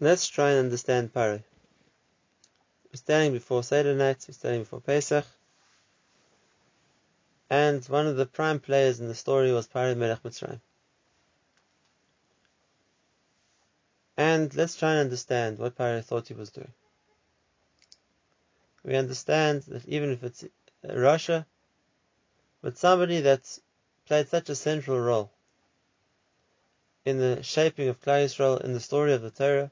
Let's 0.00 0.26
try 0.26 0.50
and 0.50 0.58
understand 0.58 1.14
Paro. 1.14 1.40
We're 2.84 2.96
standing 2.96 3.32
before 3.32 3.62
Seder 3.62 3.94
night, 3.94 4.24
we're 4.26 4.34
standing 4.34 4.62
before 4.62 4.80
Pesach, 4.80 5.24
and 7.48 7.84
one 7.84 8.08
of 8.08 8.16
the 8.16 8.26
prime 8.26 8.58
players 8.58 8.98
in 8.98 9.06
the 9.06 9.14
story 9.14 9.52
was 9.52 9.68
Paro 9.68 9.96
Melech 9.96 10.24
Mitzrayim. 10.24 10.60
And 14.16 14.52
let's 14.56 14.76
try 14.76 14.90
and 14.90 15.00
understand 15.00 15.58
what 15.58 15.76
Paro 15.76 16.04
thought 16.04 16.26
he 16.26 16.34
was 16.34 16.50
doing. 16.50 16.72
We 18.82 18.96
understand 18.96 19.62
that 19.68 19.86
even 19.86 20.10
if 20.10 20.24
it's 20.24 20.44
Rasha, 20.84 21.46
but 22.62 22.78
somebody 22.78 23.20
that's 23.20 23.60
played 24.06 24.28
such 24.28 24.48
a 24.48 24.56
central 24.56 24.98
role 24.98 25.30
in 27.04 27.18
the 27.18 27.44
shaping 27.44 27.86
of 27.86 28.00
Klal 28.00 28.24
Yisrael 28.24 28.60
in 28.60 28.72
the 28.72 28.80
story 28.80 29.12
of 29.12 29.22
the 29.22 29.30
Torah, 29.30 29.70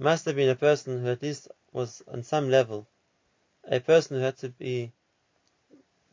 must 0.00 0.24
have 0.24 0.36
been 0.36 0.48
a 0.48 0.54
person 0.54 1.02
who 1.02 1.08
at 1.08 1.22
least 1.22 1.48
was 1.72 2.02
on 2.10 2.22
some 2.22 2.50
level 2.50 2.86
a 3.64 3.80
person 3.80 4.16
who 4.16 4.22
had 4.22 4.36
to 4.38 4.48
be 4.48 4.92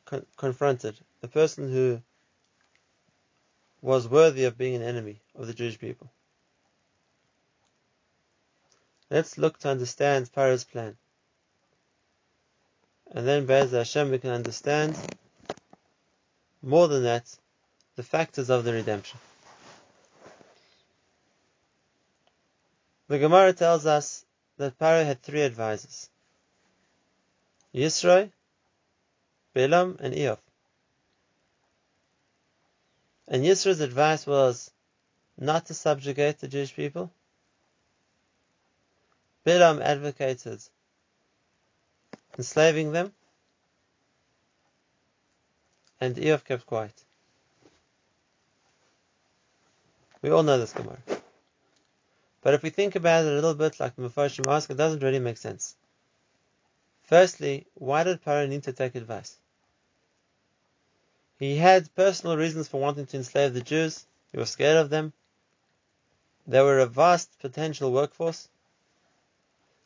con- 0.06 0.26
confronted, 0.36 1.00
a 1.24 1.28
person 1.28 1.72
who 1.72 2.02
was 3.82 4.08
worthy 4.08 4.44
of 4.44 4.58
being 4.58 4.76
an 4.76 4.82
enemy 4.82 5.22
of 5.36 5.48
the 5.48 5.54
Jewish 5.54 5.80
people. 5.80 6.12
Let's 9.10 9.38
look 9.38 9.58
to 9.60 9.70
understand 9.70 10.28
Pharaoh's 10.28 10.66
plan. 10.66 10.98
And 13.12 13.26
then 13.26 13.46
Be'ez 13.46 13.72
Hashem 13.72 14.12
we 14.12 14.20
can 14.20 14.32
understand 14.32 14.98
more 16.62 16.88
than 16.90 17.04
that, 17.04 17.34
the 17.96 18.04
factors 18.04 18.50
of 18.50 18.66
the 18.66 18.74
redemption. 18.74 19.20
The 23.08 23.20
Gemara 23.20 23.54
tells 23.54 23.86
us 23.86 24.26
that 24.58 24.78
Paro 24.78 25.06
had 25.06 25.22
three 25.22 25.42
advisors. 25.42 26.10
Yisro, 27.74 28.30
Bilam, 29.56 29.98
and 30.00 30.14
Eov. 30.14 30.40
And 33.28 33.44
Yisro's 33.44 33.80
advice 33.80 34.26
was 34.26 34.72
not 35.38 35.68
to 35.68 35.74
subjugate 35.74 36.40
the 36.40 36.48
Jewish 36.48 36.76
people. 36.76 37.12
Bilam 39.46 39.82
advocated 39.82 40.62
enslaving 42.38 42.92
them. 42.92 43.14
And 46.00 46.16
Eov 46.16 46.44
kept 46.44 46.66
quiet. 46.66 46.94
We 50.22 50.30
all 50.30 50.44
know 50.44 50.60
this 50.60 50.74
Gemara. 50.74 51.17
But 52.48 52.54
if 52.54 52.64
we 52.64 52.70
think 52.70 52.96
about 52.96 53.26
it 53.26 53.32
a 53.34 53.36
little 53.36 53.56
bit, 53.56 53.78
like 53.78 53.98
the 53.98 54.04
Mepharshim 54.04 54.48
ask, 54.48 54.70
it 54.70 54.78
doesn't 54.78 55.04
really 55.04 55.20
make 55.20 55.36
sense. 55.36 55.76
Firstly, 57.04 57.68
why 57.74 58.06
did 58.06 58.24
Paro 58.24 58.48
need 58.48 58.64
to 58.64 58.72
take 58.72 58.96
advice? 58.96 59.36
He 61.38 61.58
had 61.58 61.94
personal 61.94 62.38
reasons 62.38 62.70
for 62.70 62.80
wanting 62.80 63.06
to 63.08 63.18
enslave 63.18 63.54
the 63.54 63.60
Jews. 63.60 64.06
He 64.32 64.38
was 64.38 64.50
scared 64.50 64.78
of 64.78 64.90
them. 64.90 65.12
They 66.48 66.62
were 66.62 66.80
a 66.80 66.86
vast 66.86 67.38
potential 67.40 67.92
workforce. 67.92 68.48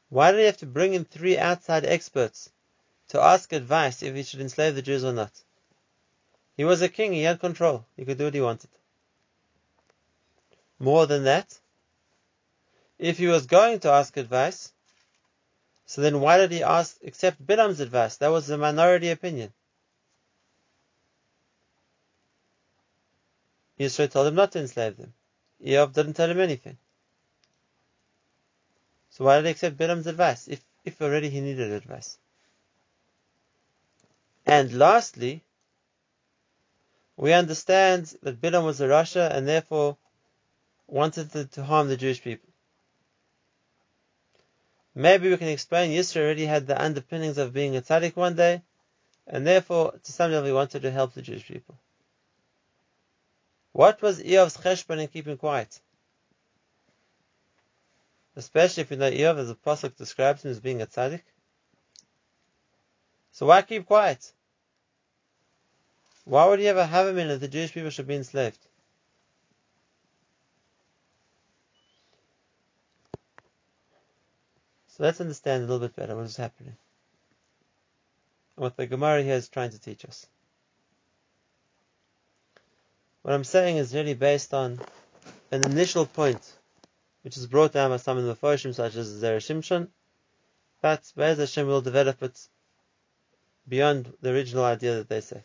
Why 0.10 0.30
did 0.32 0.42
he 0.42 0.46
have 0.46 0.58
to 0.58 0.68
bring 0.68 0.94
in 0.94 1.04
three 1.04 1.40
outside 1.40 1.84
experts 1.84 2.52
to 3.08 3.20
ask 3.20 3.52
advice 3.54 4.04
if 4.04 4.14
he 4.14 4.22
should 4.22 4.40
enslave 4.40 4.76
the 4.76 4.84
Jews 4.84 5.04
or 5.04 5.14
not? 5.14 5.34
He 6.56 6.64
was 6.64 6.84
a 6.84 6.90
king, 6.90 7.12
he 7.12 7.24
had 7.24 7.40
control, 7.40 7.88
he 7.98 8.06
could 8.06 8.20
do 8.20 8.26
what 8.26 8.36
he 8.36 8.42
wanted. 8.42 8.70
More 10.78 11.08
than 11.08 11.24
that, 11.24 11.58
if 13.02 13.18
he 13.18 13.26
was 13.26 13.48
going 13.48 13.80
to 13.80 13.90
ask 13.90 14.16
advice, 14.16 14.72
so 15.88 16.02
then 16.02 16.22
why 16.22 16.38
did 16.38 16.52
he 16.52 16.62
ask 16.62 16.98
accept 17.04 17.46
Bilam's 17.46 17.80
advice? 17.80 18.18
That 18.18 18.28
was 18.30 18.46
the 18.46 18.60
minority 18.60 19.10
opinion. 19.10 19.52
Yisro 23.80 24.10
told 24.10 24.28
him 24.28 24.36
not 24.36 24.52
to 24.52 24.60
enslave 24.60 24.98
them. 24.98 25.14
Eov 25.66 25.94
didn't 25.94 26.14
tell 26.14 26.30
him 26.30 26.40
anything. 26.40 26.78
So 29.10 29.26
why 29.26 29.38
did 29.38 29.46
he 29.46 29.52
accept 29.52 29.78
Bilam's 29.78 30.06
advice 30.06 30.48
if, 30.48 30.64
if 30.86 31.02
already 31.02 31.30
he 31.32 31.42
needed 31.42 31.72
advice? 31.72 32.20
And 34.46 34.72
lastly, 34.74 35.44
we 37.18 37.34
understand 37.34 38.14
that 38.22 38.40
Bilam 38.40 38.64
was 38.64 38.80
a 38.80 38.88
Rasha 38.88 39.32
and 39.36 39.48
therefore 39.48 39.98
wanted 40.86 41.32
to, 41.32 41.46
to 41.46 41.64
harm 41.64 41.88
the 41.88 41.98
Jewish 41.98 42.22
people. 42.22 42.51
Maybe 44.94 45.30
we 45.30 45.38
can 45.38 45.48
explain 45.48 45.92
Yisro 45.92 46.22
already 46.22 46.46
had 46.46 46.68
the 46.68 46.82
underpinnings 46.82 47.38
of 47.38 47.54
being 47.54 47.76
a 47.78 47.82
tzaddik 47.82 48.16
one 48.16 48.36
day, 48.36 48.62
and 49.26 49.48
therefore, 49.48 49.94
to 50.04 50.12
some 50.12 50.32
level, 50.32 50.48
he 50.48 50.54
wanted 50.54 50.82
to 50.82 50.92
help 50.92 51.14
the 51.14 51.22
Jewish 51.22 51.48
people. 51.48 51.78
What 53.72 54.02
was 54.02 54.22
Eov's 54.22 54.58
cheshbon 54.58 55.00
in 55.00 55.08
keeping 55.08 55.38
quiet? 55.38 55.80
Especially 58.36 58.82
if 58.82 58.92
you 58.92 58.98
know 58.98 59.10
Eov, 59.10 59.38
as 59.38 59.48
the 59.48 59.56
Pasuk 59.56 59.96
describes 59.96 60.44
him 60.44 60.52
as 60.52 60.60
being 60.60 60.82
a 60.82 60.88
tzaddik. 60.88 61.22
So 63.32 63.46
why 63.46 63.62
keep 63.62 63.86
quiet? 63.86 64.34
Why 66.26 66.48
would 66.48 66.60
he 66.60 66.68
ever 66.68 66.86
have 66.86 67.08
a 67.08 67.18
in 67.18 67.30
that 67.30 67.40
the 67.40 67.48
Jewish 67.48 67.74
people 67.74 67.90
should 67.90 68.08
be 68.08 68.16
enslaved? 68.16 68.60
Let's 75.02 75.20
understand 75.20 75.64
a 75.64 75.66
little 75.66 75.80
bit 75.80 75.96
better 75.96 76.16
what 76.16 76.26
is 76.26 76.38
happening. 76.38 76.76
What 78.54 78.78
the 78.78 78.86
Gemara 78.86 79.24
here 79.24 79.34
is 79.34 79.50
trying 79.50 79.72
to 79.72 79.80
teach 79.80 80.06
us. 80.06 80.28
What 83.24 83.34
I'm 83.34 83.44
saying 83.44 83.78
is 83.78 83.96
really 83.96 84.14
based 84.14 84.54
on 84.54 84.80
an 85.50 85.66
initial 85.66 86.06
point, 86.06 86.40
which 87.24 87.36
is 87.36 87.48
brought 87.48 87.74
down 87.74 87.90
by 87.90 87.98
some 87.98 88.20
of 88.20 88.26
the 88.26 88.36
Mephoshim, 88.36 88.76
such 88.76 88.96
as 88.96 89.10
Zera 89.10 89.38
Shimshon, 89.38 89.88
but 90.84 91.12
Be'ez 91.18 91.40
Hashem 91.40 91.66
will 91.66 91.82
develop 91.82 92.22
it 92.22 92.40
beyond 93.68 94.14
the 94.22 94.30
original 94.30 94.66
idea 94.66 94.98
that 94.98 95.10
they 95.10 95.22
say. 95.22 95.44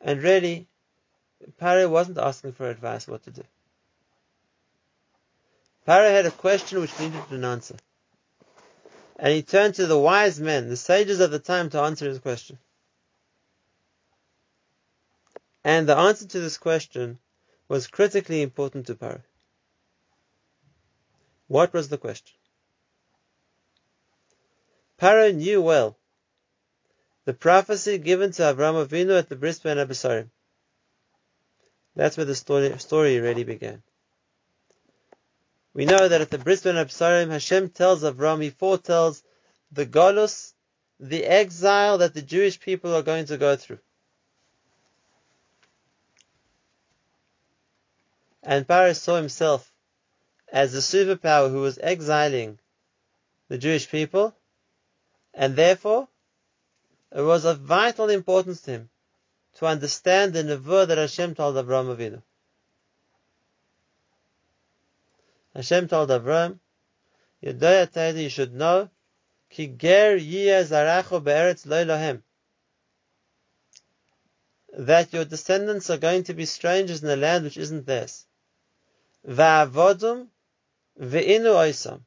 And 0.00 0.22
really, 0.22 0.66
Paro 1.60 1.90
wasn't 1.90 2.16
asking 2.16 2.52
for 2.52 2.70
advice 2.70 3.06
what 3.06 3.22
to 3.24 3.30
do. 3.30 3.42
Paro 5.86 6.10
had 6.10 6.26
a 6.26 6.30
question 6.32 6.80
which 6.80 6.98
needed 6.98 7.22
an 7.30 7.44
answer. 7.44 7.76
And 9.18 9.32
he 9.32 9.42
turned 9.42 9.76
to 9.76 9.86
the 9.86 9.98
wise 9.98 10.40
men, 10.40 10.68
the 10.68 10.76
sages 10.76 11.20
of 11.20 11.30
the 11.30 11.38
time, 11.38 11.70
to 11.70 11.80
answer 11.80 12.08
his 12.08 12.18
question. 12.18 12.58
And 15.64 15.88
the 15.88 15.96
answer 15.96 16.26
to 16.26 16.40
this 16.40 16.58
question 16.58 17.18
was 17.68 17.86
critically 17.86 18.42
important 18.42 18.86
to 18.88 18.94
Paro. 18.94 19.22
What 21.48 21.72
was 21.72 21.88
the 21.88 21.98
question? 21.98 22.36
Paro 24.98 25.34
knew 25.34 25.62
well 25.62 25.96
the 27.24 27.34
prophecy 27.34 27.98
given 27.98 28.32
to 28.32 28.42
Avraham 28.42 28.86
Avinu 28.86 29.18
at 29.18 29.28
the 29.28 29.36
Bris 29.36 29.58
Ben 29.60 29.76
Abisarim. 29.76 30.30
That's 31.94 32.16
where 32.16 32.26
the 32.26 32.34
story, 32.34 32.76
story 32.78 33.18
really 33.20 33.44
began. 33.44 33.82
We 35.76 35.84
know 35.84 36.08
that 36.08 36.22
at 36.22 36.30
the 36.30 36.38
Bris 36.38 36.62
Ben 36.62 36.76
Abisarim, 36.76 37.28
Hashem 37.28 37.68
tells 37.68 38.02
Avram, 38.02 38.42
he 38.42 38.48
foretells 38.48 39.22
the 39.70 39.84
Golus, 39.84 40.54
the 40.98 41.22
exile 41.22 41.98
that 41.98 42.14
the 42.14 42.22
Jewish 42.22 42.58
people 42.58 42.94
are 42.94 43.02
going 43.02 43.26
to 43.26 43.36
go 43.36 43.56
through. 43.56 43.80
And 48.42 48.66
Paro 48.66 48.96
saw 48.96 49.16
himself 49.16 49.70
as 50.50 50.72
the 50.72 50.78
superpower 50.78 51.50
who 51.50 51.60
was 51.60 51.76
exiling 51.76 52.58
the 53.48 53.58
Jewish 53.58 53.90
people, 53.90 54.34
and 55.34 55.56
therefore 55.56 56.08
it 57.14 57.20
was 57.20 57.44
of 57.44 57.58
vital 57.58 58.08
importance 58.08 58.62
to 58.62 58.70
him 58.70 58.90
to 59.56 59.66
understand 59.66 60.32
the 60.32 60.42
nevuah 60.42 60.86
that 60.88 60.96
Hashem 60.96 61.34
told 61.34 61.56
Avraham 61.56 61.94
Avinu. 61.94 62.22
Hashem 65.56 65.88
told 65.88 66.10
Avram, 66.10 66.58
Yodaya 67.42 67.88
eh, 67.96 68.10
you 68.10 68.28
should 68.28 68.52
know, 68.52 68.90
Ki 69.48 69.68
ger. 69.68 70.18
That 74.78 75.12
your 75.14 75.24
descendants 75.24 75.88
are 75.88 75.96
going 75.96 76.24
to 76.24 76.34
be 76.34 76.44
strangers 76.44 77.02
in 77.02 77.08
a 77.08 77.16
land 77.16 77.44
which 77.44 77.56
isn't 77.56 77.86
theirs. 77.86 78.26
Va'avodum 79.26 80.26
ve'inu 81.00 81.54
oisam. 81.64 82.02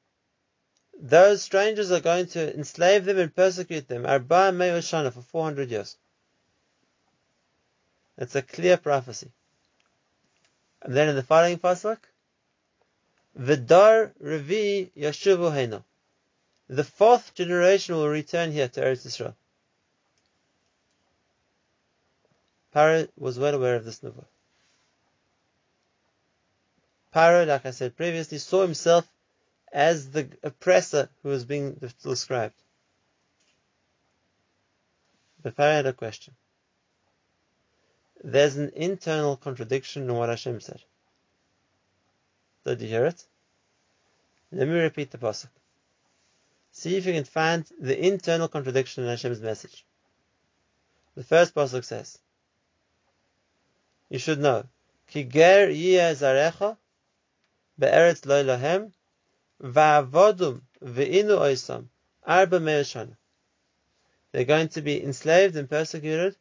Those 1.01 1.41
strangers 1.41 1.91
are 1.91 2.01
going 2.01 2.27
to 2.27 2.53
enslave 2.53 3.05
them 3.05 3.17
and 3.17 3.35
persecute 3.35 3.87
them. 3.87 4.05
Arba 4.05 4.51
Shana 4.51 5.11
for 5.11 5.23
400 5.23 5.71
years. 5.71 5.97
It's 8.15 8.35
a 8.35 8.43
clear 8.43 8.77
prophecy. 8.77 9.31
And 10.83 10.93
then 10.93 11.09
in 11.09 11.15
the 11.15 11.23
following 11.23 11.57
pasuk, 11.57 11.97
Vidar 13.39 14.11
Revi 14.21 14.91
Yashuvu 14.97 15.53
Hena. 15.53 15.85
The 16.67 16.83
fourth 16.83 17.33
generation 17.33 17.95
will 17.95 18.09
return 18.09 18.51
here 18.51 18.67
to 18.67 18.81
Eretz 18.81 19.05
Israel. 19.05 19.33
Paro 22.75 23.07
was 23.15 23.39
well 23.39 23.55
aware 23.55 23.77
of 23.77 23.85
this 23.85 24.01
nevuah. 24.01 24.25
Paro, 27.15 27.47
like 27.47 27.65
I 27.65 27.71
said 27.71 27.95
previously, 27.95 28.39
saw 28.39 28.61
himself 28.61 29.07
as 29.71 30.11
the 30.11 30.27
oppressor 30.43 31.09
who 31.23 31.29
was 31.29 31.45
being 31.45 31.79
described. 32.03 32.61
But 35.41 35.55
Paro 35.55 35.75
had 35.75 35.85
a 35.85 35.93
question. 35.93 36.35
There's 38.21 38.57
an 38.57 38.73
internal 38.75 39.37
contradiction 39.37 40.09
in 40.09 40.13
what 40.13 40.27
Hashem 40.27 40.59
said. 40.59 40.81
Did 42.65 42.81
you 42.81 42.87
hear 42.89 43.05
it? 43.05 43.25
Let 44.51 44.67
me 44.67 44.73
repeat 44.73 45.11
the 45.11 45.17
pasuk. 45.19 45.49
See 46.71 46.97
if 46.97 47.05
you 47.05 47.13
can 47.13 47.23
find 47.23 47.69
the 47.79 47.97
internal 48.07 48.47
contradiction 48.47 49.03
in 49.03 49.09
Hashem's 49.09 49.41
message. 49.41 49.85
The 51.15 51.23
first 51.23 51.53
pasuk 51.53 51.83
says, 51.83 52.17
you 54.09 54.17
should 54.17 54.39
know, 54.39 54.65
Ki 55.07 55.23
ger 55.23 55.67
zarecha 55.67 56.77
be'eretz 57.77 58.25
lo 58.25 58.43
lahem 58.43 58.91
va'avodum 59.61 60.61
ve'inu 60.83 61.37
oisam 61.37 61.87
arba 62.23 62.59
me'eshana. 62.59 63.15
They're 64.31 64.45
going 64.45 64.69
to 64.69 64.81
be 64.81 65.03
enslaved 65.03 65.55
and 65.57 65.69
persecuted 65.69 66.35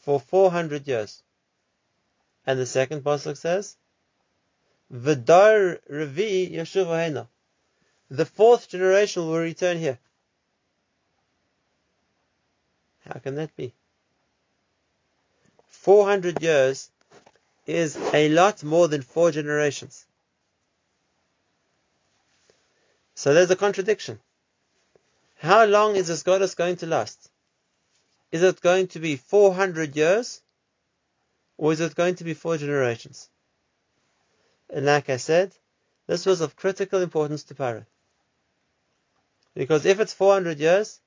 for 0.00 0.18
400 0.18 0.88
years. 0.88 1.22
And 2.44 2.58
the 2.58 2.66
second 2.66 3.02
pasuk 3.02 3.36
says, 3.36 3.76
V'dar 4.92 5.80
revi 5.88 6.52
yeshuv 6.52 6.86
The 8.12 8.26
fourth 8.26 8.68
generation 8.68 9.26
will 9.26 9.38
return 9.38 9.78
here. 9.78 9.98
How 13.06 13.18
can 13.20 13.36
that 13.36 13.56
be? 13.56 13.72
400 15.68 16.42
years 16.42 16.90
is 17.66 17.96
a 18.12 18.28
lot 18.28 18.62
more 18.62 18.86
than 18.86 19.00
four 19.00 19.30
generations. 19.30 20.04
So 23.14 23.32
there's 23.32 23.50
a 23.50 23.56
contradiction. 23.56 24.20
How 25.38 25.64
long 25.64 25.96
is 25.96 26.08
this 26.08 26.22
Golus 26.22 26.54
going 26.54 26.76
to 26.76 26.86
last? 26.86 27.30
Is 28.30 28.42
it 28.42 28.60
going 28.60 28.88
to 28.88 28.98
be 28.98 29.16
400 29.16 29.96
years? 29.96 30.42
Or 31.56 31.72
is 31.72 31.80
it 31.80 31.94
going 31.94 32.16
to 32.16 32.24
be 32.24 32.34
four 32.34 32.58
generations? 32.58 33.30
And 34.68 34.84
like 34.84 35.08
I 35.08 35.16
said, 35.16 35.56
this 36.06 36.26
was 36.26 36.42
of 36.42 36.56
critical 36.56 37.00
importance 37.00 37.44
to 37.44 37.54
Paro. 37.54 37.86
Because 39.54 39.84
if 39.84 40.00
it's 40.00 40.12
400 40.12 40.58
years, 40.58 41.00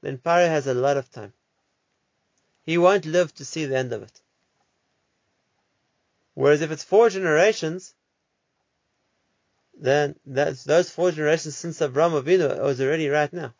then 0.00 0.18
Paro 0.18 0.48
has 0.48 0.66
a 0.66 0.74
lot 0.74 0.96
of 0.96 1.10
time. 1.10 1.32
He 2.64 2.78
won't 2.78 3.06
live 3.06 3.34
to 3.34 3.44
see 3.44 3.66
the 3.66 3.76
end 3.76 3.92
of 3.92 4.02
it. 4.02 4.20
Whereas 6.34 6.62
if 6.62 6.70
it's 6.70 6.84
four 6.84 7.10
generations, 7.10 7.94
then 9.74 10.14
that's 10.24 10.64
those 10.64 10.90
four 10.90 11.10
generations 11.10 11.56
since 11.56 11.80
Avraham 11.80 12.20
Avinu 12.22 12.62
was 12.62 12.80
already 12.80 13.08
right 13.08 13.32
now. 13.32 13.52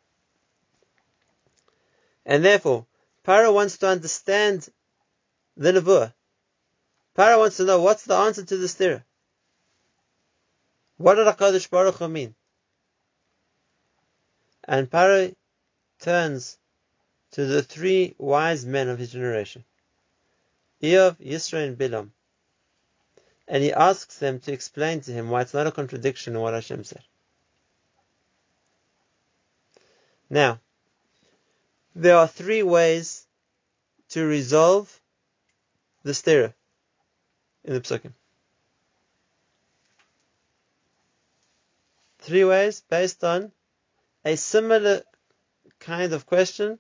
And 2.25 2.45
therefore, 2.45 2.87
Paro 3.25 3.53
wants 3.53 3.79
to 3.79 3.89
understand 3.89 4.69
the 5.57 5.73
Nevuah. 5.73 6.15
Paro 7.17 7.39
wants 7.39 7.59
to 7.59 7.65
know 7.65 7.83
what's 7.83 8.05
the 8.05 8.15
answer 8.15 8.45
to 8.45 8.57
the 8.57 8.67
stira. 8.67 9.03
What 10.97 11.17
did 11.17 11.27
HaKadosh 11.27 11.69
Baruch 11.69 11.97
Hu 11.97 12.09
mean? 12.09 12.35
And 14.65 14.91
Paro 14.91 15.35
turns 16.01 16.59
to 17.33 17.47
the 17.47 17.63
three 17.63 18.15
wise 18.19 18.65
men 18.65 18.89
of 18.89 18.99
his 18.99 19.13
generation. 19.13 19.65
Eov, 20.83 21.17
Yisro, 21.17 21.67
and 21.67 21.79
Bilam 21.79 22.11
and 23.49 23.63
he 23.63 23.73
asks 23.73 24.19
them 24.19 24.41
to 24.41 24.53
explain 24.53 25.01
to 25.03 25.13
him 25.13 25.29
why 25.29 25.43
it's 25.43 25.55
not 25.55 25.67
a 25.67 25.73
contradiction 25.73 26.35
in 26.35 26.41
what 26.41 26.55
Hashem 26.55 26.85
said. 26.85 27.03
Now, 30.31 30.61
there 31.95 32.17
are 32.17 32.27
three 32.27 32.63
ways 32.63 33.27
to 34.11 34.25
resolve 34.25 35.01
the 36.03 36.13
stira 36.13 36.55
in 37.65 37.75
the 37.75 37.81
psukim. 37.81 38.15
Three 42.21 42.45
ways 42.45 42.83
based 42.89 43.23
on 43.25 43.53
a 44.25 44.37
similar 44.37 45.03
kind 45.79 46.13
of 46.13 46.27
question 46.27 46.79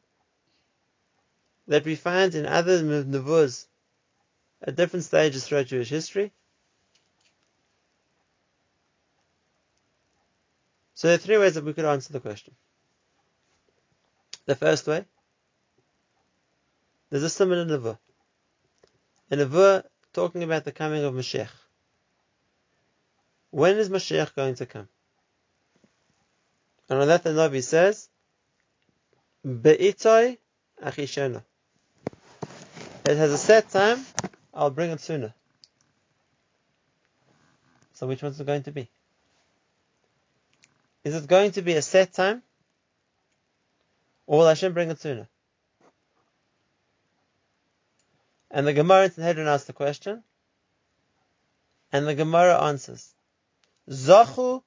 that 1.68 1.84
we 1.84 1.94
find 1.94 2.34
in 2.34 2.46
other 2.46 2.82
nevuahs 2.82 3.66
at 4.62 4.76
different 4.76 5.04
stages 5.04 5.46
throughout 5.46 5.66
Jewish 5.66 5.88
history, 5.88 6.32
So 11.02 11.08
there 11.08 11.16
are 11.16 11.18
three 11.18 11.36
ways 11.36 11.54
that 11.54 11.64
we 11.64 11.72
could 11.72 11.84
answer 11.84 12.12
the 12.12 12.20
question. 12.20 12.54
The 14.46 14.54
first 14.54 14.86
way, 14.86 15.04
there's 17.10 17.24
a 17.24 17.28
similar 17.28 17.64
nevuah. 17.66 17.98
A 19.32 19.36
nevuah 19.36 19.82
talking 20.12 20.44
about 20.44 20.62
the 20.62 20.70
coming 20.70 21.02
of 21.02 21.12
Mashiach. 21.12 21.48
When 23.50 23.78
is 23.78 23.88
Mashiach 23.88 24.32
going 24.36 24.54
to 24.54 24.66
come? 24.66 24.88
And 26.92 27.00
on 27.00 27.08
that 27.08 27.22
the 27.22 27.30
Navi 27.30 27.62
says, 27.62 28.06
Be'itoi 29.42 30.36
achishena. 30.84 31.42
It 33.06 33.16
has 33.16 33.32
a 33.32 33.38
set 33.38 33.70
time, 33.70 34.04
I'll 34.52 34.68
bring 34.68 34.90
it 34.90 35.00
sooner. 35.00 35.32
So 37.94 38.06
which 38.06 38.22
one's 38.22 38.38
it 38.38 38.46
going 38.46 38.64
to 38.64 38.72
be? 38.72 38.90
Is 41.02 41.14
it 41.14 41.26
going 41.26 41.52
to 41.52 41.62
be 41.62 41.72
a 41.76 41.80
set 41.80 42.12
time? 42.12 42.42
Or 44.26 44.40
will 44.40 44.48
Hashem 44.48 44.74
bring 44.74 44.90
it 44.90 45.00
sooner? 45.00 45.28
And 48.50 48.66
the 48.66 48.74
Gemara 48.74 49.04
in 49.04 49.12
Sanhedrin 49.12 49.48
asks 49.48 49.66
the 49.66 49.72
question, 49.72 50.22
and 51.90 52.06
the 52.06 52.14
Gemara 52.14 52.62
answers, 52.64 53.14
Zachu 53.88 54.62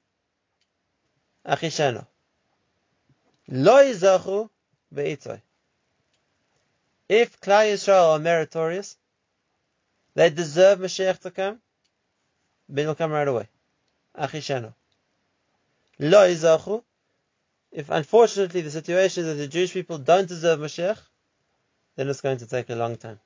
achisheno. 1.46 2.08
Loi 3.48 3.92
zachu 3.92 4.50
be'itoy. 4.92 5.40
If 7.08 7.40
Klal 7.40 7.72
Yisrael 7.72 8.14
are 8.14 8.18
meritorious, 8.18 8.96
they 10.14 10.30
deserve 10.30 10.80
Mashiach 10.80 11.20
to 11.20 11.30
come, 11.30 11.60
then 12.68 12.86
he'll 12.86 12.94
come 12.94 13.12
right 13.12 13.28
away. 13.28 13.48
Achisheno. 14.18 14.74
Lo 15.98 16.28
izachu. 16.28 16.82
If 17.70 17.90
unfortunately 17.90 18.62
the 18.62 18.70
situation 18.70 19.24
is 19.24 19.28
that 19.28 19.34
the 19.34 19.48
Jewish 19.48 19.72
people 19.72 19.98
don't 19.98 20.26
deserve 20.26 20.58
Mashiach, 20.58 20.98
then 21.94 22.08
it's 22.08 22.20
going 22.20 22.38
to 22.38 22.46
take 22.46 22.70
a 22.70 22.74
long 22.74 22.96
time. 22.96 23.20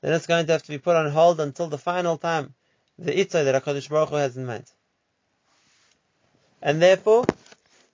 Then 0.00 0.12
it's 0.12 0.26
going 0.26 0.46
to 0.46 0.52
have 0.52 0.62
to 0.62 0.68
be 0.68 0.78
put 0.78 0.94
on 0.94 1.10
hold 1.10 1.40
until 1.40 1.66
the 1.66 1.78
final 1.78 2.18
time, 2.18 2.54
the 2.98 3.12
itzah 3.12 3.44
that 3.44 3.64
HaKadosh 3.64 3.88
Baruch 3.88 4.10
Hu 4.10 4.16
has 4.16 4.36
in 4.36 4.46
mind. 4.46 4.70
And 6.62 6.80
therefore, 6.80 7.24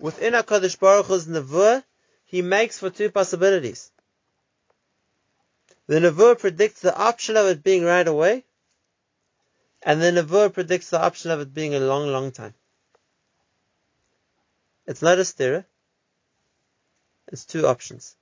within 0.02 0.32
HaKadosh 0.32 0.78
Baruch 0.80 1.06
Hu's 1.06 1.26
nevuah, 1.26 1.84
he 2.24 2.42
makes 2.42 2.78
for 2.78 2.90
two 2.90 3.10
possibilities. 3.10 3.92
The 5.86 6.00
nevuah 6.00 6.38
predicts 6.38 6.80
the 6.80 6.94
option 6.94 7.36
of 7.36 7.46
it 7.46 7.62
being 7.62 7.84
right 7.84 8.06
away, 8.06 8.44
and 9.80 10.02
the 10.02 10.10
nevuah 10.10 10.52
predicts 10.52 10.90
the 10.90 11.00
option 11.00 11.30
of 11.30 11.40
it 11.40 11.54
being 11.54 11.74
a 11.74 11.80
long, 11.80 12.08
long 12.08 12.32
time. 12.32 12.54
It's 14.86 15.02
not 15.02 15.18
a 15.18 15.22
stira. 15.22 15.64
It's 17.28 17.44
two 17.44 17.66
options. 17.68 18.16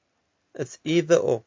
It's 0.54 0.78
either 0.84 1.16
or. 1.16 1.44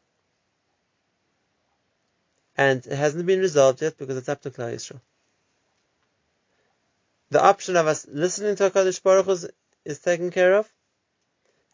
And 2.56 2.84
it 2.84 2.96
hasn't 2.96 3.26
been 3.26 3.38
resolved 3.38 3.82
yet 3.82 3.96
because 3.96 4.16
it's 4.16 4.28
up 4.28 4.42
to 4.42 4.50
Klal 4.50 4.74
Yisrael. 4.74 5.00
The 7.30 7.42
option 7.42 7.76
of 7.76 7.86
us 7.86 8.06
listening 8.08 8.56
to 8.56 8.70
HaKadosh 8.70 9.02
Baruch 9.02 9.26
Hu 9.26 9.48
is, 9.84 9.98
taken 9.98 10.30
care 10.30 10.54
of, 10.54 10.70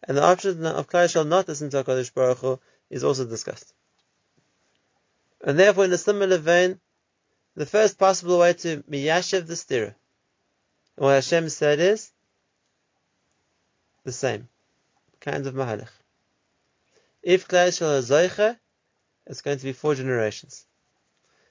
and 0.02 0.16
the 0.16 0.22
option 0.22 0.64
of 0.64 0.88
Klal 0.88 1.04
Yisrael 1.04 1.26
not 1.26 1.48
listen 1.48 1.70
to 1.70 1.84
HaKadosh 1.84 2.14
Baruch 2.14 2.38
Hu 2.38 2.60
is 2.88 3.04
also 3.04 3.24
discussed. 3.24 3.72
And 5.42 5.58
therefore, 5.58 5.84
in 5.84 5.92
a 5.92 5.98
similar 5.98 6.38
vein, 6.38 6.80
the 7.54 7.66
first 7.66 7.98
possible 7.98 8.38
way 8.38 8.52
to 8.54 8.82
miyashiv 8.82 9.46
the 9.46 9.54
stira, 9.54 9.94
what 10.96 11.12
Hashem 11.12 11.48
said 11.48 11.80
is, 11.80 12.10
the 14.04 14.12
same 14.12 14.48
kinds 15.20 15.46
of 15.46 15.54
mahalach. 15.54 15.90
If 17.22 17.48
Yisrael 17.48 17.98
is 17.98 18.10
Zeiche, 18.10 18.58
it's 19.26 19.42
going 19.42 19.58
to 19.58 19.64
be 19.64 19.72
four 19.72 19.94
generations. 19.94 20.66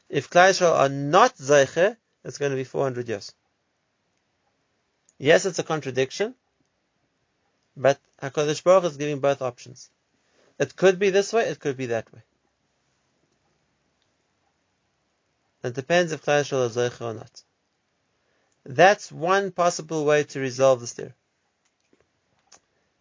If 0.10 0.30
Klal 0.30 0.50
Yisrael 0.50 0.74
are 0.74 0.90
not 0.90 1.38
Zeiche, 1.38 1.96
it's 2.24 2.38
going 2.38 2.52
to 2.52 2.56
be 2.56 2.64
400 2.64 3.08
years. 3.08 3.34
Yes, 5.18 5.46
it's 5.46 5.60
a 5.60 5.64
contradiction, 5.64 6.36
but 7.80 7.98
HaKadosh 8.22 8.64
Baruch 8.64 8.84
is 8.84 8.98
giving 8.98 9.20
both 9.20 9.42
options. 9.42 9.90
It 10.60 10.76
could 10.76 11.00
be 11.00 11.10
this 11.10 11.32
way, 11.32 11.48
it 11.48 11.60
could 11.60 11.78
be 11.78 11.88
that 11.88 12.12
way. 12.14 12.22
It 15.64 15.74
depends 15.74 16.12
if 16.12 16.24
Klal 16.24 16.66
is 16.66 16.76
Zeicha 16.76 17.02
or 17.02 17.14
not. 17.14 17.44
That's 18.66 19.12
one 19.12 19.52
possible 19.52 20.06
way 20.06 20.24
to 20.26 20.40
resolve 20.40 20.82
this 20.82 20.94
theory. 20.94 21.14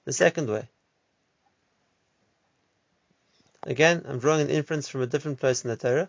The 0.04 0.12
second 0.12 0.49
way. 0.49 0.68
Again, 3.64 4.04
I'm 4.08 4.20
drawing 4.20 4.42
an 4.42 4.50
inference 4.50 4.88
from 4.88 5.02
a 5.02 5.06
different 5.06 5.40
place 5.40 5.64
in 5.64 5.70
the 5.70 5.76
Torah. 5.76 6.08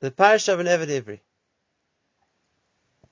The 0.00 0.10
parsha 0.10 0.52
of 0.52 0.60
an 0.60 0.66
Eved 0.66 0.88
Ivri. 0.88 1.20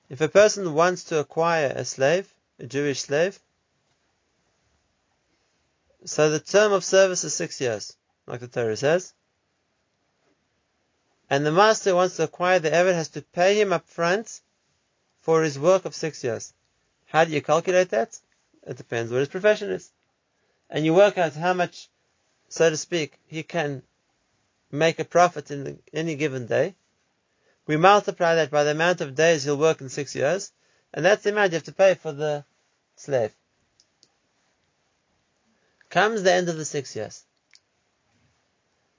If 0.09 0.21
a 0.21 0.27
person 0.27 0.73
wants 0.73 1.05
to 1.05 1.19
acquire 1.19 1.71
a 1.75 1.85
slave, 1.85 2.33
a 2.59 2.65
Jewish 2.65 3.01
slave, 3.01 3.39
so 6.05 6.29
the 6.29 6.39
term 6.39 6.73
of 6.73 6.83
service 6.83 7.23
is 7.23 7.33
six 7.33 7.61
years, 7.61 7.95
like 8.27 8.41
the 8.41 8.47
Torah 8.47 8.75
says. 8.75 9.13
And 11.29 11.45
the 11.45 11.51
master 11.51 11.95
wants 11.95 12.17
to 12.17 12.23
acquire 12.23 12.59
the 12.59 12.69
Eved 12.69 12.93
has 12.93 13.07
to 13.09 13.21
pay 13.21 13.59
him 13.59 13.71
up 13.71 13.87
front 13.87 14.41
for 15.21 15.41
his 15.41 15.57
work 15.57 15.85
of 15.85 15.95
six 15.95 16.23
years. 16.23 16.53
How 17.05 17.23
do 17.23 17.31
you 17.31 17.41
calculate 17.41 17.89
that? 17.89 18.19
It 18.67 18.77
depends 18.77 19.11
what 19.11 19.19
his 19.19 19.29
profession 19.29 19.69
is. 19.69 19.91
And 20.69 20.85
you 20.85 20.93
work 20.93 21.17
out 21.17 21.33
how 21.33 21.53
much, 21.53 21.89
so 22.49 22.69
to 22.69 22.77
speak, 22.77 23.19
he 23.27 23.43
can 23.43 23.83
make 24.71 24.99
a 24.99 25.05
profit 25.05 25.51
in 25.51 25.79
any 25.93 26.15
given 26.15 26.47
day. 26.47 26.75
We 27.65 27.77
multiply 27.77 28.35
that 28.35 28.51
by 28.51 28.63
the 28.63 28.71
amount 28.71 29.01
of 29.01 29.15
days 29.15 29.43
he'll 29.43 29.57
work 29.57 29.81
in 29.81 29.89
six 29.89 30.15
years, 30.15 30.51
and 30.93 31.05
that's 31.05 31.23
the 31.23 31.31
amount 31.31 31.51
you 31.51 31.57
have 31.57 31.63
to 31.63 31.71
pay 31.71 31.93
for 31.93 32.11
the 32.11 32.43
slave. 32.95 33.33
Comes 35.89 36.23
the 36.23 36.33
end 36.33 36.49
of 36.49 36.57
the 36.57 36.65
six 36.65 36.95
years. 36.95 37.23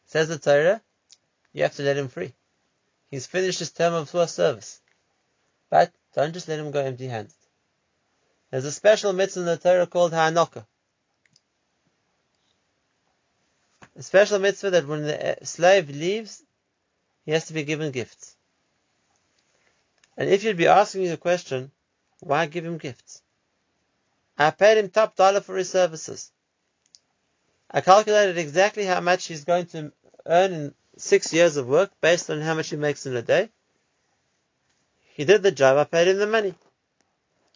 Says 0.07 0.29
the 0.29 0.39
Torah, 0.39 0.81
you 1.53 1.63
have 1.63 1.75
to 1.77 1.83
let 1.83 1.97
him 1.97 2.09
free. 2.09 2.33
He's 3.11 3.27
finished 3.27 3.59
his 3.59 3.73
term 3.73 3.95
of 3.95 4.09
service. 4.31 4.81
But 5.71 5.93
don't 6.15 6.33
just 6.33 6.49
let 6.49 6.59
him 6.59 6.71
go 6.71 6.81
empty 6.81 7.09
handed. 7.09 7.35
There's 8.51 8.65
a 8.65 8.73
special 8.73 9.13
mitzvah 9.13 9.41
in 9.41 9.47
the 9.47 9.57
Torah 9.57 9.87
called 9.87 10.13
Ha'anokah. 10.13 10.67
A 13.97 14.03
special 14.03 14.39
mitzvah 14.39 14.71
that 14.71 14.87
when 14.87 15.03
the 15.03 15.33
uh, 15.33 15.45
slave 15.45 15.91
leaves, 15.91 16.43
he 17.25 17.33
has 17.33 17.47
to 17.47 17.53
be 17.53 17.65
given 17.65 17.91
gifts. 17.91 18.34
And 20.17 20.29
if 20.31 20.45
you'd 20.45 20.57
be 20.57 20.67
asking 20.67 21.03
me 21.03 21.09
the 21.09 21.17
question, 21.17 21.71
why 22.21 22.47
give 22.47 22.65
him 22.65 22.79
gifts? 22.79 23.23
I 24.39 24.51
paid 24.51 24.79
him 24.79 24.89
top 24.89 25.17
dollar 25.17 25.41
for 25.41 25.57
his 25.57 25.71
services. 25.71 26.31
I 27.71 27.81
calculated 27.81 28.39
exactly 28.39 28.85
how 28.85 29.01
much 29.01 29.27
he's 29.27 29.45
going 29.45 29.67
to 29.67 29.93
earn 30.27 30.53
in 30.53 30.75
six 30.97 31.33
years 31.33 31.57
of 31.57 31.67
work 31.67 31.91
based 32.01 32.31
on 32.31 32.41
how 32.41 32.55
much 32.55 32.71
he 32.71 32.77
makes 32.77 33.07
in 33.07 33.17
a 33.17 33.23
day. 33.23 33.51
He 35.03 35.25
did 35.25 35.43
the 35.43 35.53
job, 35.53 35.77
I 35.77 35.85
paid 35.85 36.09
him 36.09 36.19
the 36.19 36.27
money. 36.27 36.55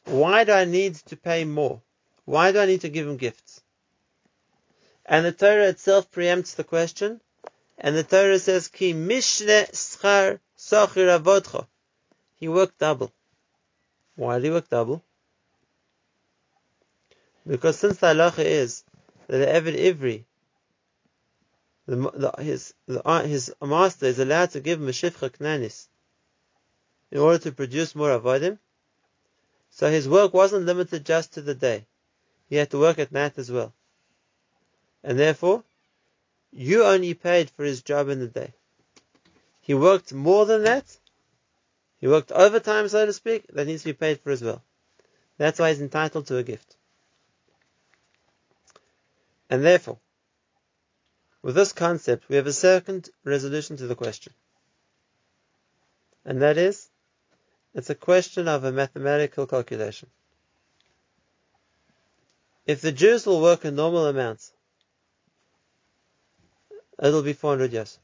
Why 0.04 0.44
do 0.44 0.52
I 0.52 0.64
need 0.64 0.94
to 1.06 1.16
pay 1.16 1.44
more? 1.44 1.82
Why 2.24 2.52
do 2.52 2.60
I 2.60 2.66
need 2.66 2.82
to 2.82 2.88
give 2.88 3.06
him 3.06 3.16
gifts? 3.16 3.60
And 5.04 5.24
the 5.24 5.32
Torah 5.32 5.68
itself 5.68 6.10
preempts 6.10 6.54
the 6.54 6.64
question, 6.64 7.20
and 7.78 7.96
the 7.96 8.04
Torah 8.04 8.38
says, 8.38 8.68
Ki 8.68 8.92
mishne 8.92 9.70
schar 9.72 10.40
sochir 10.56 11.18
avodcha. 11.18 11.66
He 12.38 12.48
worked 12.48 12.78
double. 12.78 13.12
Why 14.16 14.36
did 14.36 14.44
he 14.44 14.50
work 14.50 14.68
double? 14.68 15.04
Because 17.46 17.78
since 17.78 17.98
the 17.98 18.08
halacha 18.08 18.44
is 18.44 18.84
that 19.26 19.38
the 19.38 19.46
Eved 19.46 19.76
Ivri, 19.76 20.24
the, 21.86 21.96
the, 21.96 22.42
his, 22.42 22.74
the, 22.86 23.06
uh, 23.06 23.22
his 23.22 23.52
master 23.62 24.06
is 24.06 24.18
allowed 24.18 24.50
to 24.50 24.60
give 24.60 24.80
him 24.80 24.88
a 24.88 24.92
shifcha 24.92 25.30
knanis 25.30 25.88
in 27.10 27.18
order 27.18 27.38
to 27.38 27.52
produce 27.52 27.94
more 27.94 28.10
avodim, 28.10 28.58
so 29.70 29.90
his 29.90 30.08
work 30.08 30.34
wasn't 30.34 30.66
limited 30.66 31.06
just 31.06 31.32
to 31.34 31.42
the 31.42 31.54
day. 31.54 31.86
He 32.48 32.56
had 32.56 32.70
to 32.70 32.78
work 32.78 32.98
at 32.98 33.12
night 33.12 33.38
as 33.38 33.50
well. 33.50 33.72
And 35.02 35.18
therefore, 35.18 35.64
you 36.52 36.84
only 36.84 37.14
paid 37.14 37.50
for 37.50 37.64
his 37.64 37.82
job 37.82 38.08
in 38.08 38.18
the 38.18 38.26
day. 38.26 38.52
He 39.60 39.74
worked 39.74 40.12
more 40.12 40.44
than 40.44 40.64
that. 40.64 40.97
He 42.00 42.06
worked 42.08 42.32
overtime, 42.32 42.88
so 42.88 43.06
to 43.06 43.12
speak. 43.12 43.46
That 43.52 43.66
needs 43.66 43.82
to 43.82 43.88
be 43.88 43.92
paid 43.92 44.20
for 44.20 44.30
as 44.30 44.42
well. 44.42 44.62
That's 45.36 45.58
why 45.58 45.70
he's 45.70 45.80
entitled 45.80 46.26
to 46.28 46.36
a 46.36 46.42
gift. 46.42 46.76
And 49.50 49.64
therefore, 49.64 49.98
with 51.42 51.54
this 51.54 51.72
concept, 51.72 52.28
we 52.28 52.36
have 52.36 52.46
a 52.46 52.52
second 52.52 53.08
resolution 53.24 53.76
to 53.78 53.86
the 53.86 53.94
question. 53.94 54.32
And 56.24 56.42
that 56.42 56.58
is, 56.58 56.88
it's 57.74 57.90
a 57.90 57.94
question 57.94 58.48
of 58.48 58.64
a 58.64 58.72
mathematical 58.72 59.46
calculation. 59.46 60.10
If 62.66 62.82
the 62.82 62.92
Jews 62.92 63.24
will 63.24 63.40
work 63.40 63.64
a 63.64 63.70
normal 63.70 64.06
amount, 64.06 64.50
it'll 67.02 67.22
be 67.22 67.32
400 67.32 67.72
years. 67.72 67.98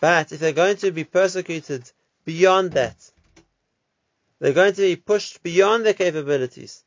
But 0.00 0.32
if 0.32 0.40
they're 0.40 0.52
going 0.52 0.76
to 0.78 0.92
be 0.92 1.04
persecuted 1.04 1.90
beyond 2.24 2.72
that, 2.72 2.96
they're 4.38 4.52
going 4.52 4.74
to 4.74 4.82
be 4.82 4.96
pushed 4.96 5.42
beyond 5.42 5.84
their 5.84 5.94
capabilities, 5.94 6.84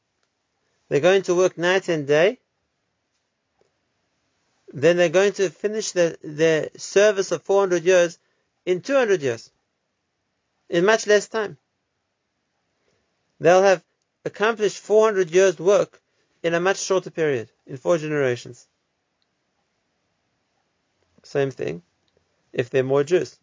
they're 0.88 1.00
going 1.02 1.24
to 1.24 1.36
work 1.36 1.58
night 1.58 1.90
and 1.90 2.08
day, 2.08 2.40
then 4.74 4.98
they're 4.98 5.10
going 5.10 5.34
to 5.34 5.50
finish 5.50 5.92
their, 5.92 6.16
their 6.24 6.70
service 6.78 7.32
of 7.32 7.44
400 7.44 7.84
years 7.84 8.18
in 8.66 8.82
200 8.82 9.22
years 9.22 9.52
in 10.70 10.86
much 10.86 11.08
less 11.08 11.28
time. 11.28 11.58
They'll 13.40 13.64
have 13.64 13.84
accomplished 14.24 14.78
400 14.78 15.32
years' 15.32 15.60
work 15.60 16.02
in 16.44 16.54
a 16.54 16.60
much 16.60 16.78
shorter 16.78 17.12
period, 17.12 17.50
in 17.66 17.78
four 17.78 17.98
generations. 17.98 18.68
Same 21.24 21.52
thing, 21.52 21.84
if 22.54 22.70
they're 22.70 22.84
more 22.84 23.04
Jews. 23.04 23.38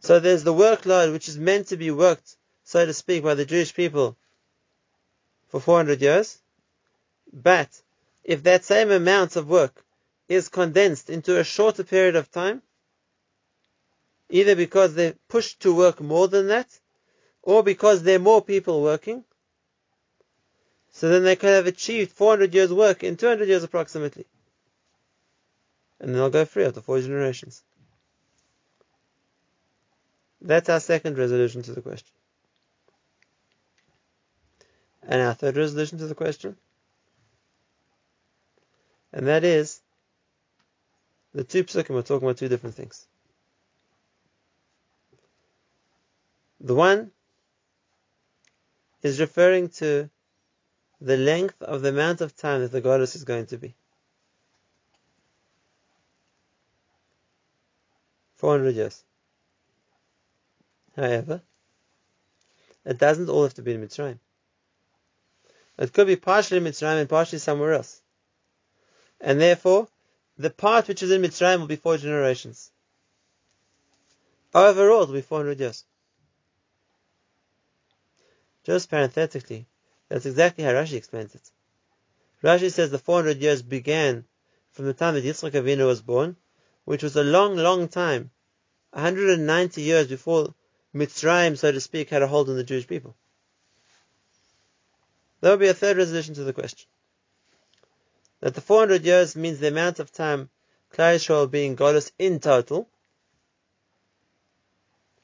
So 0.00 0.20
there's 0.20 0.44
the 0.44 0.52
workload 0.52 1.12
which 1.12 1.28
is 1.28 1.38
meant 1.38 1.68
to 1.68 1.76
be 1.76 1.90
worked, 1.90 2.36
so 2.64 2.84
to 2.84 2.92
speak, 2.92 3.22
by 3.22 3.34
the 3.34 3.44
Jewish 3.44 3.74
people 3.74 4.16
for 5.48 5.60
400 5.60 6.00
years. 6.00 6.38
But 7.32 7.68
if 8.24 8.42
that 8.44 8.64
same 8.64 8.90
amount 8.90 9.36
of 9.36 9.48
work 9.48 9.84
is 10.28 10.48
condensed 10.48 11.10
into 11.10 11.38
a 11.38 11.44
shorter 11.44 11.84
period 11.84 12.16
of 12.16 12.30
time, 12.30 12.62
either 14.28 14.56
because 14.56 14.94
they're 14.94 15.14
pushed 15.28 15.60
to 15.60 15.74
work 15.74 16.00
more 16.00 16.28
than 16.28 16.48
that, 16.48 16.68
or 17.42 17.62
because 17.62 18.02
there 18.02 18.16
are 18.16 18.30
more 18.30 18.42
people 18.42 18.82
working. 18.82 19.24
So 20.90 21.08
then 21.08 21.22
they 21.22 21.36
could 21.36 21.54
have 21.54 21.66
achieved 21.66 22.12
400 22.12 22.54
years 22.54 22.72
work 22.72 23.04
in 23.04 23.16
200 23.16 23.46
years 23.48 23.62
approximately. 23.62 24.26
And 26.00 26.10
then 26.10 26.16
they'll 26.16 26.30
go 26.30 26.44
free 26.44 26.64
after 26.64 26.80
four 26.80 27.00
generations. 27.00 27.62
That's 30.46 30.68
our 30.68 30.78
second 30.78 31.18
resolution 31.18 31.62
to 31.62 31.72
the 31.72 31.82
question. 31.82 32.06
And 35.02 35.20
our 35.20 35.34
third 35.34 35.56
resolution 35.56 35.98
to 35.98 36.06
the 36.06 36.14
question. 36.14 36.56
And 39.12 39.26
that 39.26 39.42
is, 39.42 39.80
the 41.34 41.42
two 41.42 41.64
psukim 41.64 41.96
are 41.98 42.02
talking 42.02 42.28
about 42.28 42.36
two 42.38 42.48
different 42.48 42.76
things. 42.76 43.06
The 46.60 46.74
one 46.74 47.10
is 49.02 49.18
referring 49.18 49.70
to 49.80 50.08
the 51.00 51.16
length 51.16 51.60
of 51.60 51.82
the 51.82 51.88
amount 51.88 52.20
of 52.20 52.36
time 52.36 52.60
that 52.60 52.70
the 52.70 52.80
Golus 52.80 53.16
is 53.16 53.24
going 53.24 53.46
to 53.46 53.58
be. 53.58 53.74
400 58.36 58.74
years. 58.76 59.02
However, 60.96 61.42
it 62.86 62.98
doesn't 62.98 63.28
all 63.28 63.42
have 63.42 63.54
to 63.54 63.62
be 63.62 63.74
in 63.74 63.86
Mitzrayim. 63.86 64.18
It 65.78 65.92
could 65.92 66.06
be 66.06 66.16
partially 66.16 66.56
in 66.56 66.64
Mitzrayim 66.64 67.00
and 67.00 67.08
partially 67.08 67.38
somewhere 67.38 67.74
else. 67.74 68.00
And 69.20 69.38
therefore, 69.38 69.88
the 70.38 70.50
part 70.50 70.88
which 70.88 71.02
is 71.02 71.10
in 71.10 71.20
Mitzrayim 71.20 71.60
will 71.60 71.66
be 71.66 71.76
four 71.76 71.98
generations. 71.98 72.70
Overall, 74.54 75.02
it 75.02 75.08
will 75.08 75.14
be 75.14 75.20
400 75.20 75.60
years. 75.60 75.84
Just 78.64 78.88
parenthetically, 78.88 79.66
that's 80.08 80.24
exactly 80.24 80.64
how 80.64 80.72
Rashi 80.72 80.94
explains 80.94 81.34
it. 81.34 81.50
Rashi 82.42 82.72
says 82.72 82.90
the 82.90 82.98
400 82.98 83.38
years 83.42 83.60
began 83.60 84.24
from 84.70 84.86
the 84.86 84.94
time 84.94 85.14
that 85.14 85.24
Yitzchak 85.24 85.52
Avinu 85.52 85.86
was 85.86 86.00
born, 86.00 86.36
which 86.84 87.02
was 87.02 87.16
a 87.16 87.24
long, 87.24 87.56
long 87.56 87.88
time 87.88 88.30
190 88.92 89.82
years 89.82 90.06
before 90.06 90.54
Mitzrayim, 90.96 91.56
so 91.58 91.70
to 91.70 91.80
speak, 91.80 92.10
had 92.10 92.22
a 92.22 92.26
hold 92.26 92.48
on 92.48 92.56
the 92.56 92.64
Jewish 92.64 92.86
people. 92.86 93.14
There 95.40 95.50
will 95.50 95.58
be 95.58 95.68
a 95.68 95.74
third 95.74 95.96
resolution 95.96 96.34
to 96.34 96.44
the 96.44 96.52
question. 96.52 96.88
That 98.40 98.54
the 98.54 98.60
400 98.60 99.04
years 99.04 99.36
means 99.36 99.58
the 99.58 99.68
amount 99.68 99.98
of 99.98 100.12
time 100.12 100.50
Yisrael 100.92 101.50
being 101.50 101.74
godless 101.74 102.10
in 102.18 102.40
total, 102.40 102.88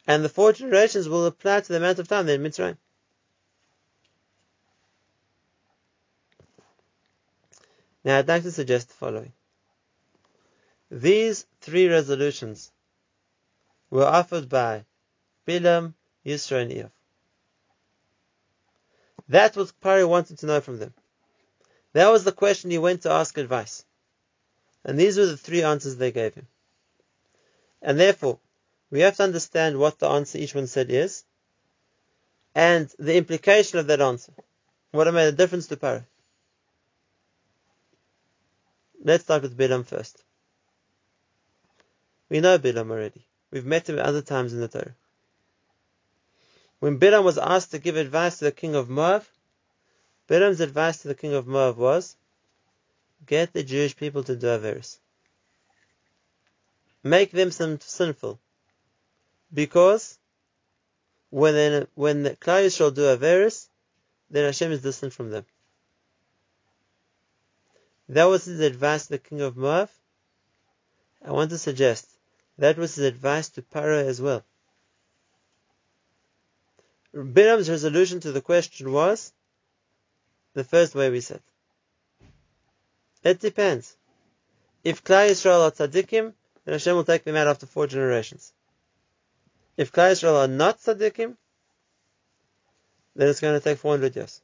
and 0.07 0.23
the 0.23 0.29
four 0.29 0.53
generations 0.53 1.09
will 1.09 1.25
apply 1.25 1.61
to 1.61 1.69
the 1.69 1.79
amount 1.79 1.99
of 1.99 2.09
time 2.09 2.27
they're 2.27 2.35
in 2.35 2.43
Mitzrayim. 2.43 2.77
Now 8.05 8.19
I'd 8.19 8.29
like 8.29 8.43
to 8.43 8.51
suggest 8.51 8.89
the 8.89 8.95
following. 8.95 9.33
These 10.91 11.47
three 11.61 11.89
resolutions 11.89 12.71
were 13.89 14.05
offered 14.05 14.49
by 14.49 14.85
Bilam, 15.47 15.95
Yisro, 16.25 16.63
and. 16.63 16.91
That 19.29 19.57
was 19.57 19.73
Paro 19.73 20.09
wanted 20.09 20.39
to 20.39 20.47
know 20.47 20.61
from 20.61 20.79
them. 20.79 20.95
That 21.93 22.11
was 22.11 22.25
the 22.25 22.33
question 22.33 22.71
he 22.71 22.79
went 22.79 23.03
to 23.03 23.11
ask 23.11 23.37
advice. 23.39 23.85
And 24.85 24.99
these 24.99 25.19
were 25.19 25.27
the 25.27 25.37
three 25.37 25.63
answers 25.63 25.97
they 25.97 26.13
gave 26.13 26.35
him. 26.35 26.47
And 27.81 27.99
therefore, 27.99 28.39
we 28.91 29.01
have 29.01 29.17
to 29.17 29.23
understand 29.25 29.79
what 29.79 29.99
the 29.99 30.09
answer 30.09 30.39
each 30.39 30.55
one 30.55 30.67
said 30.67 30.91
is, 30.91 31.25
and 32.55 32.93
the 32.99 33.17
implication 33.17 33.79
of 33.79 33.87
that 33.87 34.01
answer. 34.01 34.33
What 34.91 35.13
made 35.13 35.29
a 35.29 35.33
difference 35.33 35.69
to 35.69 35.77
Paro. 35.77 36.05
Let's 39.03 39.25
start 39.25 39.43
with 39.43 39.57
Bilam 39.57 39.87
first. 39.87 40.23
We 42.29 42.41
know 42.41 42.59
Bilam 42.59 42.91
already. 42.91 43.27
We've 43.51 43.67
met 43.67 43.89
him 43.89 43.99
other 43.99 44.23
times 44.23 44.53
in 44.53 44.61
the 44.61 44.69
Torah. 44.69 44.95
When 46.83 46.99
Bilam 46.99 47.23
was 47.23 47.39
asked 47.39 47.71
to 47.71 47.79
give 47.79 47.95
advice 47.95 48.41
to 48.41 48.47
the 48.47 48.51
king 48.51 48.75
of 48.75 48.89
Moab, 48.89 49.25
Bilam's 50.29 50.59
advice 50.59 51.03
to 51.03 51.07
the 51.07 51.15
king 51.15 51.33
of 51.33 51.47
Moab 51.47 51.77
was, 51.77 52.17
get 53.25 53.53
the 53.53 53.63
Jewish 53.63 53.95
people 53.95 54.25
to 54.25 54.35
do 54.35 54.49
Averis. 54.49 54.99
Make 57.05 57.31
them 57.31 57.53
sinful. 57.53 58.41
Because 59.55 60.19
when 61.31 61.55
they, 61.55 61.87
when 61.95 62.25
the 62.25 62.35
Klal 62.35 62.77
shall 62.77 62.91
do 62.91 63.03
Averis, 63.03 63.69
then 64.29 64.47
Hashem 64.47 64.73
is 64.73 64.83
distant 64.83 65.13
from 65.13 65.31
them. 65.31 65.47
That 68.09 68.25
was 68.25 68.47
his 68.47 68.59
advice 68.59 69.05
to 69.05 69.11
the 69.11 69.19
king 69.19 69.41
of 69.41 69.57
Moab. 69.57 69.89
I 71.25 71.31
want 71.31 71.51
to 71.51 71.59
suggest 71.59 72.09
that 72.59 72.77
was 72.77 72.97
his 72.97 73.05
advice 73.05 73.51
to 73.51 73.63
Paro 73.63 74.05
as 74.05 74.21
well. 74.21 74.45
Bilam's 77.15 77.69
resolution 77.69 78.21
to 78.21 78.33
the 78.33 78.41
question 78.41 78.91
was 78.91 79.33
the 80.55 80.65
first 80.65 80.95
way 80.95 81.11
we 81.11 81.21
said. 81.21 81.43
It 83.23 83.41
depends. 83.41 83.97
If 84.83 85.05
Klal 85.05 85.31
Yisrael 85.31 85.67
are 85.67 85.71
tzaddikim, 85.71 86.33
then 86.65 86.73
Hashem 86.73 86.97
will 86.97 87.05
take 87.05 87.25
them 87.25 87.37
out 87.37 87.47
after 87.47 87.67
four 87.67 87.87
generations. 87.87 88.53
If 89.77 89.93
Klal 89.93 90.13
Yisrael 90.13 90.45
are 90.45 90.49
not 90.49 90.81
tzaddikim, 90.81 91.37
then 93.15 93.29
it's 93.29 93.41
going 93.41 93.59
to 93.59 93.63
take 93.63 93.79
400 93.79 94.17
years. 94.17 94.41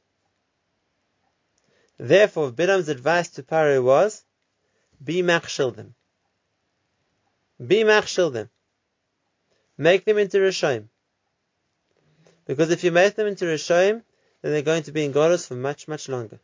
Therefore, 1.97 2.51
Bilam's 2.51 2.87
advice 2.87 3.29
to 3.31 3.43
Paro 3.43 3.83
was, 3.83 4.23
be 5.03 5.21
machshil 5.21 5.75
them. 5.75 5.95
Be 7.65 7.83
machshil 7.83 8.31
them. 8.31 8.49
Make 9.77 10.05
them 10.05 10.17
into 10.17 10.37
Rishaim. 10.37 10.87
Because 12.49 12.71
if 12.71 12.83
you 12.83 12.91
make 12.91 13.13
them 13.13 13.27
into 13.27 13.45
Rishaim, 13.45 14.01
then 14.41 14.51
they're 14.51 14.63
going 14.63 14.81
to 14.81 14.91
be 14.91 15.05
in 15.05 15.13
Golos 15.13 15.47
for 15.47 15.53
much, 15.53 15.87
much 15.87 16.09
longer. 16.09 16.39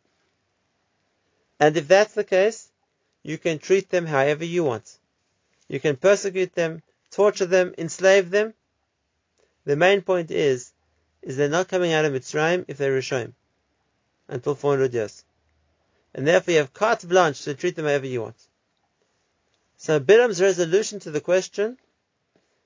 And 1.60 1.76
if 1.76 1.88
that's 1.88 2.14
the 2.14 2.24
case, 2.24 2.70
you 3.24 3.40
can 3.40 3.58
treat 3.58 3.90
them 3.90 4.06
however 4.06 4.46
you 4.46 4.64
want. 4.64 5.00
You 5.68 5.80
can 5.80 5.96
persecute 5.96 6.54
them, 6.54 6.84
torture 7.10 7.48
them, 7.48 7.74
enslave 7.80 8.30
them. 8.30 8.54
The 9.64 9.76
main 9.76 10.04
point 10.04 10.30
is, 10.30 10.72
is 11.24 11.38
they're 11.38 11.50
not 11.50 11.70
coming 11.70 11.92
out 11.92 12.06
of 12.06 12.14
Mitzrayim 12.14 12.66
if 12.68 12.78
they're 12.78 12.96
Rishaim 12.96 13.34
until 14.28 14.54
400 14.54 14.94
years. 14.94 15.24
And 16.14 16.28
therefore 16.28 16.52
you 16.52 16.60
have 16.60 16.72
carte 16.72 17.10
blanche 17.10 17.42
to 17.46 17.56
treat 17.56 17.76
them 17.76 17.86
however 17.86 18.06
you 18.06 18.22
want. 18.22 18.40
So 19.78 20.00
Bilam's 20.00 20.40
resolution 20.40 21.00
to 21.00 21.10
the 21.10 21.20
question 21.20 21.80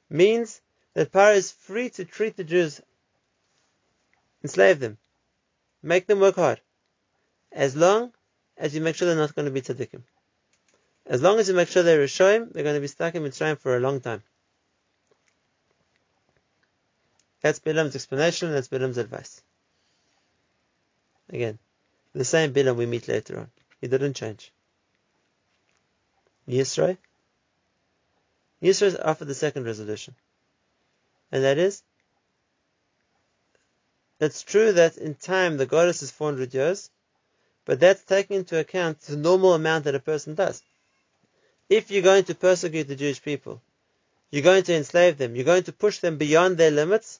means 0.10 0.60
that 0.93 1.13
Paro 1.13 1.38
is 1.38 1.54
free 1.54 1.89
to 1.91 2.04
treat 2.04 2.36
the 2.36 2.43
Jews 2.43 2.82
enslave 4.43 4.80
them, 4.80 4.97
make 5.82 6.08
them 6.08 6.19
work 6.19 6.36
hard, 6.36 6.62
as 7.52 7.75
long 7.75 8.13
as 8.58 8.75
you 8.75 8.82
make 8.82 8.95
sure 8.95 9.08
they're 9.08 9.17
not 9.17 9.36
going 9.36 9.45
to 9.45 9.52
be 9.52 9.62
tzaddikim. 9.62 10.02
As 11.06 11.21
long 11.21 11.39
as 11.39 11.49
you 11.49 11.56
make 11.56 11.69
sure 11.69 11.82
they're 11.82 12.06
Rishoim, 12.06 12.52
they're 12.52 12.63
going 12.63 12.75
to 12.75 12.82
be 12.82 12.88
stuck 12.88 13.15
in 13.15 13.23
Mitzrayim 13.23 13.58
for 13.58 13.75
a 13.75 13.80
long 13.80 13.99
time. 13.99 14.21
That's 17.41 17.60
Bilam's 17.60 17.95
explanation, 17.95 18.52
that's 18.52 18.67
Bilam's 18.67 18.97
advice. 18.97 19.41
Again, 21.30 21.58
the 22.13 22.25
same 22.25 22.54
Bilam 22.54 22.75
we 22.75 22.86
meet 22.86 23.08
later 23.08 23.39
on. 23.39 23.49
He 23.82 23.88
didn't 23.88 24.15
change. 24.15 24.52
Yisro? 26.47 26.97
Yisro 28.62 28.99
offered 29.04 29.28
the 29.28 29.36
second 29.36 29.65
resolution. 29.65 30.15
And 31.32 31.43
that 31.43 31.58
is, 31.58 31.84
it's 34.19 34.43
true 34.43 34.73
that 34.73 34.97
in 34.97 35.15
time 35.15 35.58
the 35.58 35.67
Golus 35.67 36.03
is 36.03 36.12
400 36.12 36.53
years, 36.53 36.89
but 37.65 37.79
that's 37.79 38.03
taking 38.03 38.38
into 38.38 38.60
account 38.60 38.99
the 39.01 39.15
normal 39.15 39.53
amount 39.53 39.86
that 39.86 39.95
a 39.95 39.99
person 39.99 40.36
does. 40.36 40.62
If 41.69 41.91
you're 41.91 42.01
going 42.01 42.23
to 42.25 42.36
persecute 42.36 42.88
the 42.88 42.95
Jewish 42.95 43.21
people, 43.21 43.62
you're 44.32 44.43
going 44.43 44.63
to 44.63 44.75
enslave 44.75 45.17
them, 45.17 45.36
you're 45.36 45.45
going 45.45 45.63
to 45.63 45.71
push 45.71 45.99
them 45.99 46.17
beyond 46.17 46.58
their 46.58 46.71
limits, 46.71 47.19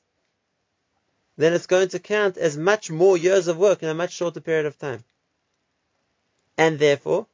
then 1.38 1.54
it's 1.54 1.68
going 1.68 1.90
to 1.90 2.00
count 2.00 2.38
as 2.38 2.58
much 2.58 2.92
more 2.92 3.16
years 3.18 3.48
of 3.48 3.58
work 3.58 3.82
in 3.82 3.90
a 3.90 3.94
much 3.94 4.14
shorter 4.14 4.42
period 4.42 4.66
of 4.66 4.78
time. 4.78 5.04
And 6.58 6.78
therefore, 6.78 7.28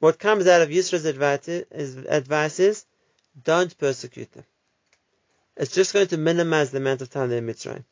what 0.00 0.18
comes 0.18 0.48
out 0.48 0.62
of 0.62 0.70
Yisro's 0.70 1.04
advice 1.04 2.58
is, 2.58 2.84
don't 3.44 3.78
persecute 3.78 4.32
them. 4.32 4.44
It's 5.56 5.74
just 5.74 5.92
going 5.92 6.08
to 6.08 6.16
minimize 6.16 6.70
the 6.70 6.78
amount 6.78 7.02
of 7.02 7.10
time 7.10 7.28
they're 7.28 7.38
in 7.38 7.46
Mitzrayim. 7.46 7.84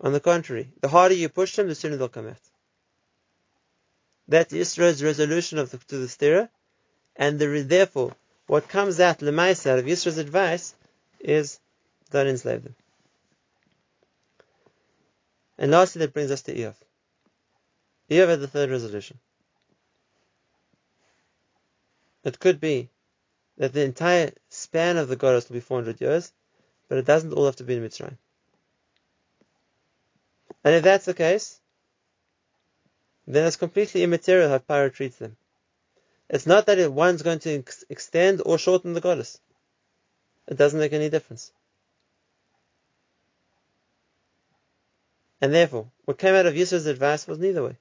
On 0.00 0.12
the 0.12 0.20
contrary, 0.20 0.70
the 0.80 0.88
harder 0.88 1.14
you 1.14 1.28
push 1.28 1.56
them, 1.56 1.68
the 1.68 1.74
sooner 1.74 1.96
they'll 1.96 2.08
come 2.08 2.28
out. 2.28 2.36
That's 4.28 4.52
Yisro's 4.52 5.02
resolution 5.02 5.58
of 5.58 5.70
the, 5.70 5.78
to 5.78 5.98
the 5.98 6.06
stira, 6.06 6.48
and 7.16 7.38
the, 7.38 7.62
therefore, 7.62 8.14
what 8.46 8.68
comes 8.68 9.00
out 9.00 9.18
lemaisa 9.18 9.70
out 9.70 9.78
of 9.78 9.86
Yisro's 9.86 10.18
advice 10.18 10.74
is 11.18 11.58
don't 12.10 12.28
enslave 12.28 12.62
them. 12.62 12.76
And 15.58 15.72
lastly, 15.72 16.00
that 16.00 16.14
brings 16.14 16.30
us 16.30 16.42
to 16.42 16.54
Eov. 16.54 16.74
Eov 18.10 18.28
had 18.28 18.40
the 18.40 18.46
third 18.46 18.70
resolution. 18.70 19.18
It 22.24 22.38
could 22.38 22.60
be 22.60 22.88
that 23.56 23.72
the 23.72 23.84
entire 23.84 24.32
span 24.48 24.96
of 24.96 25.08
the 25.08 25.16
Golus 25.16 25.48
will 25.48 25.54
be 25.54 25.60
400 25.60 26.00
years, 26.00 26.32
but 26.88 26.98
it 26.98 27.04
doesn't 27.04 27.32
all 27.32 27.46
have 27.46 27.56
to 27.56 27.64
be 27.64 27.74
in 27.74 27.82
Mitzrayim. 27.82 28.16
And 30.64 30.74
if 30.74 30.82
that's 30.82 31.04
the 31.04 31.14
case, 31.14 31.60
then 33.26 33.46
it's 33.46 33.56
completely 33.56 34.02
immaterial 34.02 34.48
how 34.48 34.58
Paro 34.58 34.92
treats 34.92 35.16
them. 35.16 35.36
It's 36.30 36.46
not 36.46 36.66
that 36.66 36.92
one's 36.92 37.22
going 37.22 37.38
to 37.40 37.58
ex- 37.58 37.84
extend 37.88 38.42
or 38.44 38.58
shorten 38.58 38.92
the 38.92 39.00
Golus. 39.00 39.38
It 40.46 40.56
doesn't 40.56 40.80
make 40.80 40.92
any 40.92 41.08
difference. 41.08 41.52
And 45.40 45.54
therefore, 45.54 45.90
what 46.04 46.18
came 46.18 46.34
out 46.34 46.46
of 46.46 46.54
Yisro's 46.54 46.86
advice 46.86 47.26
was 47.26 47.38
neither 47.38 47.62
way. 47.62 47.76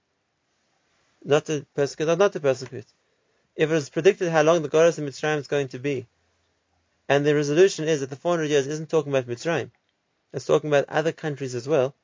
Not 1.23 1.45
to 1.45 1.65
persecute 1.73 2.09
or 2.09 2.15
not 2.15 2.33
to 2.33 2.39
persecute. 2.39 2.85
If 3.55 3.71
it 3.71 3.73
was 3.73 3.89
predicted 3.89 4.29
how 4.29 4.43
long 4.43 4.61
the 4.61 4.69
Golus 4.69 4.99
in 4.99 5.05
Mitzrayim 5.05 5.39
is 5.39 5.47
going 5.47 5.69
to 5.69 5.79
be, 5.79 6.07
and 7.09 7.25
the 7.25 7.33
resolution 7.33 7.87
is 7.87 8.01
that 8.01 8.09
the 8.09 8.15
400 8.15 8.49
years 8.49 8.67
isn't 8.67 8.89
talking 8.89 9.11
about 9.11 9.27
Mitzrayim, 9.27 9.71
it's 10.31 10.45
talking 10.45 10.69
about 10.69 10.89
other 10.89 11.11
countries 11.11 11.55
as 11.55 11.67
well, 11.67 11.95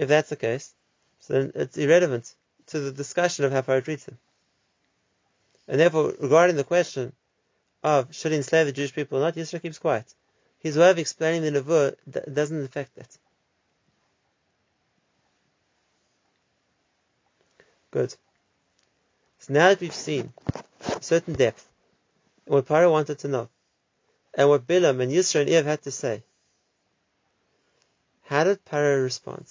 if 0.00 0.08
that's 0.08 0.30
the 0.30 0.36
case, 0.36 0.72
so 1.18 1.34
then 1.34 1.52
it's 1.54 1.76
irrelevant 1.76 2.34
to 2.68 2.80
the 2.80 2.90
discussion 2.90 3.44
of 3.44 3.52
how 3.52 3.60
Pharaoh 3.60 3.82
treats 3.82 4.04
them. 4.04 4.16
And 5.68 5.78
therefore, 5.78 6.14
regarding 6.18 6.56
the 6.56 6.64
question 6.64 7.12
of 7.84 8.14
should 8.14 8.32
he 8.32 8.38
enslave 8.38 8.64
the 8.64 8.72
Jewish 8.72 8.94
people 8.94 9.18
or 9.18 9.20
not, 9.20 9.34
Yisro 9.34 9.60
keeps 9.60 9.78
quiet. 9.78 10.06
His 10.60 10.78
way 10.78 10.90
of 10.90 10.98
explaining 10.98 11.42
the 11.42 11.60
Nevuah 11.60 12.32
doesn't 12.32 12.64
affect 12.64 12.94
that. 12.96 13.18
Good. 17.90 18.14
So 19.40 19.52
now 19.52 19.68
that 19.68 19.80
we've 19.80 19.92
seen 19.92 20.32
a 20.86 21.02
certain 21.02 21.34
depth 21.34 21.68
what 22.46 22.66
Paro 22.66 22.90
wanted 22.90 23.18
to 23.18 23.28
know, 23.28 23.50
and 24.32 24.48
what 24.48 24.66
Bilam 24.66 25.02
and 25.02 25.12
Yisro 25.12 25.42
and 25.42 25.50
Ev 25.50 25.66
had 25.66 25.82
to 25.82 25.90
say. 25.90 26.22
How 28.22 28.44
did 28.44 28.64
Paro 28.64 29.02
respond? 29.02 29.44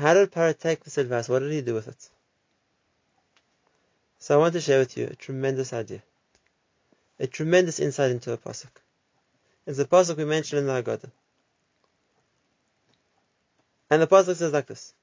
How 0.00 0.14
did 0.14 0.32
Paro 0.32 0.58
take 0.58 0.82
this 0.82 0.96
advice? 0.96 1.28
What 1.28 1.40
did 1.40 1.52
he 1.52 1.60
do 1.60 1.74
with 1.74 1.86
it? 1.86 2.08
So 4.18 4.34
I 4.34 4.38
want 4.38 4.54
to 4.54 4.60
share 4.62 4.78
with 4.78 4.96
you 4.96 5.04
a 5.04 5.14
tremendous 5.14 5.74
idea, 5.74 6.02
a 7.18 7.26
tremendous 7.26 7.78
insight 7.78 8.10
into 8.10 8.32
a 8.32 8.38
pasuk. 8.38 8.70
It's 9.66 9.78
a 9.78 9.84
pasuk 9.84 10.16
we 10.16 10.24
mentioned 10.24 10.60
in 10.60 10.66
the 10.66 10.72
Haggadah. 10.72 11.10
And 13.90 14.00
the 14.00 14.06
pasuk 14.06 14.36
says 14.36 14.54
like 14.54 14.68
this: 14.68 14.94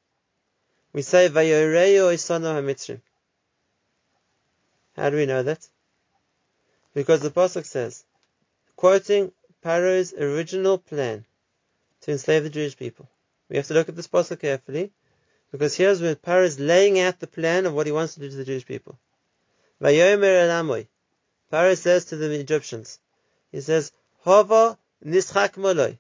We 0.94 1.04
say 1.04 1.30
Vayoreyo 1.30 2.12
Isano 2.12 2.60
HaMitzrim. 2.60 3.02
How 4.96 5.12
do 5.12 5.18
we 5.18 5.28
know 5.28 5.44
that? 5.44 5.70
Because 6.96 7.22
the 7.22 7.30
pasuk 7.30 7.68
says, 7.68 8.04
quoting 8.76 9.32
Paro's 9.64 10.14
original 10.14 10.80
plan 10.80 11.24
to 12.02 12.12
enslave 12.12 12.42
the 12.42 12.50
Jewish 12.50 12.76
people. 12.76 13.08
We 13.50 13.58
have 13.58 13.68
to 13.68 13.74
look 13.74 13.90
at 13.90 13.96
this 13.96 14.08
pasuk 14.08 14.42
carefully, 14.42 14.92
because 15.52 15.76
here's 15.76 16.02
where 16.02 16.16
Paro 16.16 16.44
is 16.44 16.60
laying 16.60 17.00
out 17.00 17.20
the 17.20 17.28
plan 17.28 17.66
of 17.66 17.74
what 17.74 17.86
he 17.86 17.92
wants 17.92 18.16
to 18.16 18.20
do 18.20 18.30
to 18.30 18.36
the 18.36 18.46
Jewish 18.46 18.66
people. 18.66 18.98
Vayomer 19.82 20.48
Elamoy. 20.48 20.88
Says 21.78 22.06
to 22.06 22.18
the 22.18 22.30
Egyptians, 22.40 23.00
he 23.52 23.62
says, 23.62 23.94
Hava 24.26 24.78
nischak 25.06 25.54
moloi. 25.54 25.98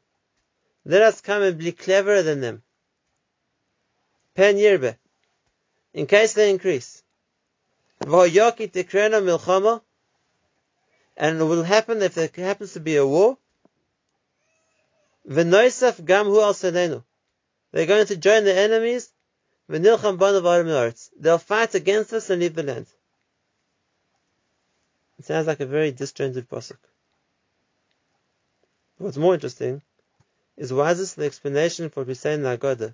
Let 0.83 1.01
us 1.01 1.21
come 1.21 1.41
and 1.43 1.57
be 1.57 1.71
cleverer 1.71 2.21
than 2.21 2.41
them. 2.41 2.63
Pen 4.35 4.57
yirbe. 4.57 4.97
In 5.93 6.05
case 6.05 6.33
they 6.33 6.49
increase. 6.49 7.01
V'hoyoki 8.01 8.71
tikrena 8.71 9.21
milchama. 9.21 9.81
And 11.15 11.41
it 11.41 11.43
will 11.43 11.63
happen 11.63 12.01
if 12.01 12.15
there 12.15 12.29
happens 12.35 12.73
to 12.73 12.79
be 12.79 12.97
a 12.97 13.05
war. 13.05 13.37
V'noisaf 15.27 16.05
gam 16.05 16.27
hu 16.27 16.41
al. 16.41 17.05
They're 17.71 17.85
going 17.85 18.07
to 18.07 18.17
join 18.17 18.43
the 18.43 18.55
enemies. 18.55 19.09
They'll 19.69 21.37
fight 21.37 21.75
against 21.75 22.13
us 22.13 22.29
and 22.29 22.41
leave 22.41 22.55
the 22.55 22.63
land. 22.63 22.87
It 25.19 25.25
sounds 25.25 25.47
like 25.47 25.59
a 25.59 25.65
very 25.65 25.91
disjointed 25.91 26.47
pasuk. 26.47 26.77
What's 28.97 29.17
more 29.17 29.33
interesting 29.33 29.81
is 30.55 30.71
why 30.73 30.91
is 30.91 30.99
this 30.99 31.13
the 31.13 31.25
explanation 31.25 31.89
for 31.89 32.01
what 32.01 32.07
we 32.07 32.13
say 32.13 32.33
in 32.33 32.43
the 32.43 32.57
Haggadah? 32.57 32.93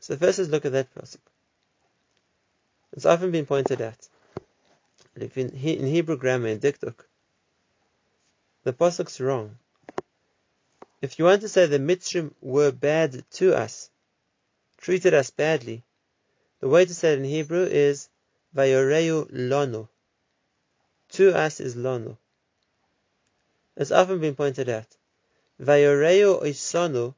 So 0.00 0.16
first 0.16 0.38
let's 0.38 0.50
look 0.50 0.64
at 0.64 0.72
that 0.72 0.94
pasuk. 0.94 1.18
It's 2.92 3.06
often 3.06 3.30
been 3.30 3.46
pointed 3.46 3.80
out 3.80 4.08
in 5.16 5.86
Hebrew 5.86 6.16
grammar 6.16 6.48
in 6.48 6.60
Dikduk, 6.60 6.94
the 8.66 8.72
pasuk's 8.72 9.20
wrong. 9.20 9.56
If 11.00 11.20
you 11.20 11.24
want 11.24 11.42
to 11.42 11.48
say 11.48 11.66
the 11.66 11.78
Mitzrim 11.78 12.34
were 12.40 12.72
bad 12.72 13.24
to 13.34 13.54
us, 13.54 13.90
treated 14.78 15.14
us 15.14 15.30
badly, 15.30 15.84
the 16.58 16.68
way 16.68 16.84
to 16.84 16.92
say 16.92 17.12
it 17.12 17.20
in 17.20 17.24
Hebrew 17.24 17.62
is 17.62 18.08
Vayoreu 18.56 19.28
lono. 19.30 19.88
To 21.10 21.32
us 21.32 21.60
is 21.60 21.76
lono. 21.76 22.18
It's 23.76 23.92
often 23.92 24.18
been 24.18 24.34
pointed 24.34 24.68
out. 24.68 24.96
Vayoreu 25.62 26.42
isonu 26.42 27.14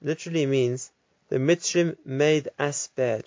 literally 0.00 0.46
means 0.46 0.92
the 1.30 1.38
Mitzrim 1.38 1.96
made 2.04 2.48
us 2.60 2.86
bad. 2.94 3.24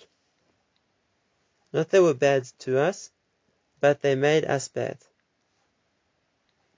Not 1.74 1.90
they 1.90 2.00
were 2.00 2.14
bad 2.14 2.44
to 2.60 2.80
us, 2.80 3.10
but 3.80 4.00
they 4.00 4.14
made 4.14 4.46
us 4.46 4.68
bad. 4.68 4.96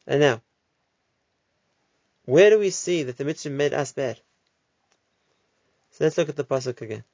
And 0.09 0.20
now, 0.20 0.42
where 2.26 2.50
do 2.50 2.58
we 2.58 2.70
see 2.70 3.04
that 3.04 3.16
the 3.16 3.24
Mitzrim 3.24 3.52
made 3.52 3.72
us 3.72 3.92
bad? 3.92 4.20
So 5.92 6.04
let's 6.04 6.18
look 6.18 6.28
at 6.28 6.36
the 6.36 6.44
pasuk 6.44 6.82
again. 6.82 7.04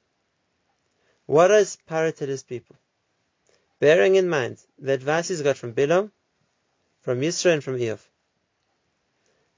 What 1.25 1.51
Paro 1.51 2.13
tell 2.13 2.27
his 2.27 2.43
people? 2.43 2.75
Bearing 3.79 4.15
in 4.15 4.27
mind 4.27 4.57
the 4.77 4.93
advice 4.93 5.29
he's 5.29 5.41
got 5.41 5.57
from 5.57 5.73
Bilam, 5.73 6.11
from 7.01 7.21
Yisro, 7.21 7.53
and 7.53 7.63
from 7.63 7.77
Eov. 7.77 7.99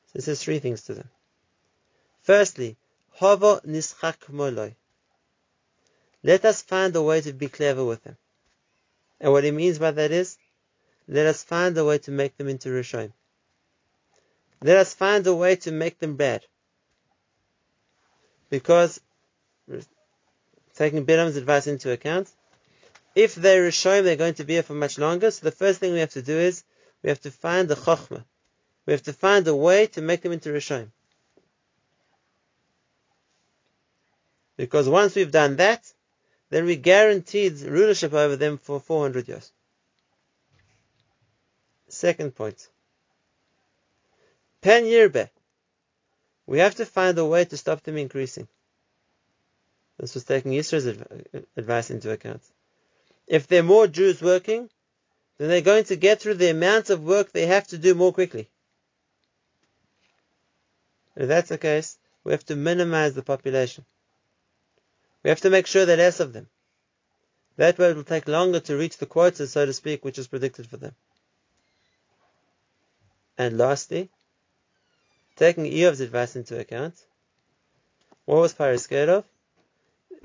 So 0.08 0.14
he 0.14 0.22
says 0.22 0.44
three 0.44 0.60
things 0.60 0.84
to 0.84 0.94
them. 0.94 1.10
Firstly, 2.22 2.78
Hava 3.14 3.62
nischak 3.66 4.18
moloi. 4.32 4.76
Let 6.22 6.44
us 6.44 6.62
find 6.62 6.96
a 6.96 7.02
way 7.02 7.22
to 7.22 7.34
be 7.34 7.48
clever 7.48 7.86
with 7.86 8.04
them. 8.04 8.18
And 9.20 9.32
what 9.32 9.44
he 9.44 9.52
means 9.52 9.80
by 9.80 9.92
that 9.92 10.12
is, 10.12 10.38
let 11.08 11.28
us 11.28 11.44
find 11.44 11.78
a 11.78 11.86
way 11.86 12.00
to 12.00 12.12
make 12.12 12.36
them 12.36 12.50
into 12.50 12.70
Rishoim. 12.70 13.14
Let 14.66 14.78
us 14.78 14.96
find 14.96 15.28
a 15.28 15.36
way 15.36 15.58
to 15.58 15.72
make 15.72 16.00
them 16.00 16.16
bad. 16.16 16.44
Because 18.50 19.00
taking 20.74 21.06
Bilam's 21.06 21.36
advice 21.36 21.68
into 21.68 21.92
account. 21.92 22.32
If 23.14 23.36
they're 23.36 23.70
Rishoim, 23.70 24.04
they're 24.04 24.16
going 24.16 24.34
to 24.34 24.44
be 24.44 24.54
here 24.54 24.64
for 24.64 24.74
much 24.74 24.98
longer. 24.98 25.30
So 25.30 25.44
the 25.44 25.52
first 25.52 25.80
thing 25.80 25.94
we 25.94 26.00
have 26.00 26.14
to 26.14 26.24
do 26.24 26.36
is 26.36 26.64
we 27.04 27.10
have 27.10 27.22
to 27.22 27.30
find 27.30 27.68
the 27.68 27.76
Chokhmah. 27.76 28.26
We 28.88 28.94
have 28.94 29.04
to 29.04 29.14
find 29.14 29.48
a 29.48 29.56
way 29.56 29.86
to 29.86 30.02
make 30.02 30.24
them 30.24 30.32
into 30.32 30.50
Rishoim. 30.50 30.88
Because 34.58 34.90
once 34.90 35.14
we've 35.14 35.32
done 35.32 35.58
that, 35.58 35.94
then 36.50 36.66
we 36.66 36.76
guaranteed 36.76 37.62
rulership 37.62 38.14
over 38.14 38.36
them 38.36 38.58
for 38.58 38.80
400 38.80 39.28
years. 39.28 39.52
Second 41.88 42.34
point. 42.34 42.68
Pen 44.66 44.86
Yirbe. 44.86 45.30
We 46.48 46.58
have 46.58 46.74
to 46.78 46.88
find 46.88 47.16
a 47.20 47.26
way 47.26 47.46
to 47.46 47.56
stop 47.56 47.84
them 47.84 47.98
increasing. 47.98 48.48
This 50.00 50.16
was 50.16 50.24
taking 50.24 50.54
Yisro's 50.54 50.88
uh, 50.88 51.42
advice 51.56 51.92
into 51.92 52.10
account. 52.10 52.42
If 53.28 53.46
there 53.46 53.60
are 53.60 53.72
more 53.76 53.86
Jews 53.86 54.24
working, 54.24 54.72
then 55.38 55.50
they're 55.50 55.62
going 55.62 55.84
to 55.84 55.96
get 55.96 56.20
through 56.20 56.40
the 56.40 56.50
amount 56.50 56.90
of 56.90 57.04
work 57.04 57.32
they 57.32 57.46
have 57.46 57.68
to 57.68 57.78
do 57.78 57.94
more 57.94 58.12
quickly. 58.12 58.50
If 61.16 61.28
that's 61.28 61.50
the 61.50 61.60
case, 61.60 62.00
we 62.24 62.32
have 62.32 62.46
to 62.46 62.56
minimize 62.56 63.14
the 63.14 63.22
population. 63.22 63.86
We 65.22 65.30
have 65.30 65.42
to 65.42 65.52
make 65.52 65.68
sure 65.68 65.86
there 65.86 65.98
are 65.98 66.08
less 66.10 66.20
of 66.20 66.34
them. 66.34 66.48
That 67.58 67.78
way 67.78 67.92
it 67.92 67.96
will 67.96 68.04
take 68.04 68.28
longer 68.28 68.62
to 68.62 68.76
reach 68.76 68.98
the 68.98 69.06
quota, 69.06 69.46
so 69.46 69.68
to 69.68 69.74
speak, 69.74 70.04
which 70.04 70.18
is 70.18 70.28
predicted 70.28 70.66
for 70.66 70.78
them. 70.78 70.96
And 73.38 73.60
lastly, 73.60 74.10
taking 75.36 75.66
Eov's 75.66 76.02
advice 76.02 76.36
into 76.36 76.60
account, 76.60 76.96
what 78.26 78.40
was 78.40 78.54
Paro 78.54 78.80
scared 78.80 79.10
of? 79.10 79.26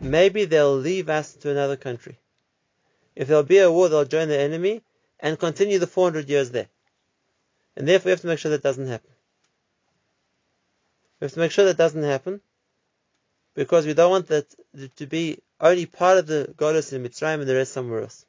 maybe 0.00 0.44
they'll 0.46 0.76
leave 0.76 1.08
us 1.08 1.34
to 1.34 1.50
another 1.50 1.76
country. 1.76 2.18
If 3.14 3.28
there'll 3.28 3.42
be 3.42 3.58
a 3.58 3.70
war, 3.70 3.88
they'll 3.88 4.04
join 4.04 4.28
the 4.28 4.38
enemy 4.38 4.82
and 5.18 5.38
continue 5.38 5.78
the 5.78 5.86
400 5.86 6.28
years 6.28 6.50
there. 6.50 6.68
And 7.76 7.86
therefore, 7.86 8.06
we 8.06 8.10
have 8.12 8.20
to 8.22 8.26
make 8.26 8.38
sure 8.38 8.50
that 8.50 8.62
doesn't 8.62 8.86
happen. 8.86 9.10
We 11.20 11.26
have 11.26 11.32
to 11.32 11.40
make 11.40 11.52
sure 11.52 11.66
that 11.66 11.76
doesn't 11.76 12.02
happen 12.02 12.40
because 13.54 13.86
we 13.86 13.94
don't 13.94 14.10
want 14.10 14.28
that 14.28 14.46
to 14.96 15.06
be 15.06 15.38
only 15.60 15.86
part 15.86 16.18
of 16.18 16.26
the 16.26 16.52
Golus 16.56 16.92
in 16.92 17.02
Mitzrayim 17.02 17.40
and 17.40 17.48
the 17.48 17.54
rest 17.54 17.72
somewhere 17.72 18.02
else. 18.02 18.24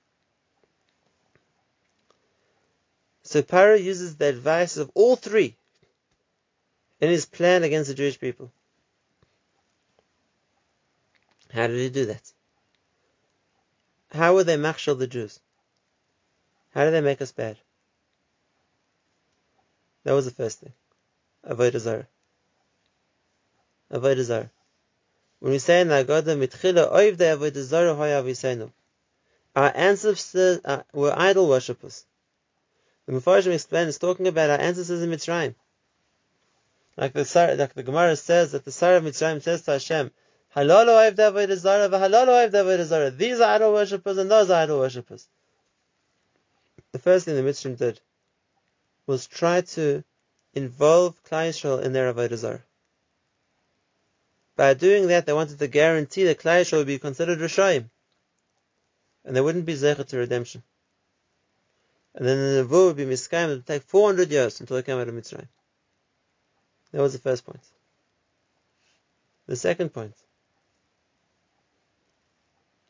So 3.23 3.41
Paro 3.41 3.81
uses 3.81 4.17
the 4.17 4.27
advice 4.27 4.77
of 4.77 4.91
all 4.93 5.15
three 5.15 5.55
in 7.01 7.09
his 7.09 7.25
plan 7.25 7.63
against 7.63 7.89
the 7.89 7.95
Jewish 7.95 8.19
people. 8.19 8.51
How 11.51 11.67
did 11.67 11.77
he 11.77 11.89
do 11.89 12.05
that? 12.05 12.31
How 14.11 14.35
would 14.35 14.45
they 14.45 14.57
machshel 14.57 14.97
the 14.97 15.07
Jews? 15.07 15.39
How 16.73 16.85
did 16.85 16.91
they 16.91 17.01
make 17.01 17.21
us 17.21 17.31
bad? 17.31 17.57
That 20.03 20.13
was 20.13 20.25
the 20.25 20.31
first 20.31 20.59
thing. 20.59 20.73
Avodah 21.45 21.79
Zarah. 21.79 22.07
Avodah 23.91 24.23
Zarah. 24.23 24.51
When 25.39 25.51
we 25.51 25.59
say 25.59 25.81
in 25.81 25.87
the 25.87 26.03
Haggadah, 26.05 26.37
mitchila 26.37 26.91
oiv 26.93 27.17
de 27.17 27.25
avodah 27.25 27.63
Zarah 27.63 27.95
hoya 27.95 28.71
Our 29.55 29.71
ancestors 29.75 30.61
uh, 30.63 30.83
were 30.93 31.13
idol 31.17 31.49
worshippers. 31.49 32.05
The 33.05 33.13
Mepharshim 33.13 33.53
explain 33.53 33.87
is 33.87 33.97
talking 33.97 34.27
about 34.27 34.49
our 34.49 34.59
ancestors 34.59 35.01
in 35.01 35.09
Mitzrayim. 35.09 35.55
Like 36.97 37.13
the, 37.13 37.55
like 37.57 37.73
the 37.73 37.83
Gemara 37.83 38.15
says 38.15 38.51
that 38.51 38.65
the 38.65 38.71
Sarah 38.71 38.97
of 38.97 39.03
Mitzrayim 39.03 39.41
says 39.41 39.61
to 39.63 39.71
Hashem, 39.71 40.11
Halalu 40.55 41.57
These 43.17 43.39
are 43.39 43.55
idol 43.55 43.73
worshippers 43.73 44.17
and 44.17 44.29
those 44.29 44.49
are 44.49 44.63
idol 44.63 44.79
worshippers. 44.79 45.27
The 46.91 46.99
first 46.99 47.25
thing 47.25 47.35
the 47.35 47.49
Mitzrayim 47.49 47.77
did 47.77 48.01
was 49.07 49.27
try 49.27 49.61
to 49.61 50.03
involve 50.53 51.23
Klal 51.23 51.49
Yisrael 51.49 51.81
in 51.81 51.93
their 51.93 52.13
Avodah 52.13 52.35
Zarah. 52.35 52.63
By 54.57 54.73
doing 54.73 55.07
that, 55.07 55.25
they 55.25 55.33
wanted 55.33 55.59
to 55.59 55.67
guarantee 55.67 56.25
that 56.25 56.39
Klal 56.39 56.61
Yisrael 56.61 56.79
would 56.79 56.87
be 56.87 56.99
considered 56.99 57.39
Rishayim. 57.39 57.89
And 59.23 59.35
they 59.35 59.41
wouldn't 59.41 59.65
be 59.65 59.75
Zecher 59.75 60.05
to 60.05 60.17
redemption. 60.17 60.63
And 62.13 62.27
then 62.27 62.37
the 62.37 62.63
Nevuah 62.63 62.87
would 62.87 62.97
be 62.97 63.05
Miskayim, 63.05 63.45
it 63.45 63.55
would 63.55 63.67
take 63.67 63.83
400 63.83 64.29
years 64.29 64.59
until 64.59 64.75
they 64.75 64.83
came 64.83 64.97
out 64.97 65.07
of 65.07 65.15
Mitzrayim. 65.15 65.47
That 66.91 67.01
was 67.01 67.13
the 67.13 67.19
first 67.19 67.45
point. 67.45 67.61
The 69.47 69.55
second 69.55 69.93
point. 69.93 70.15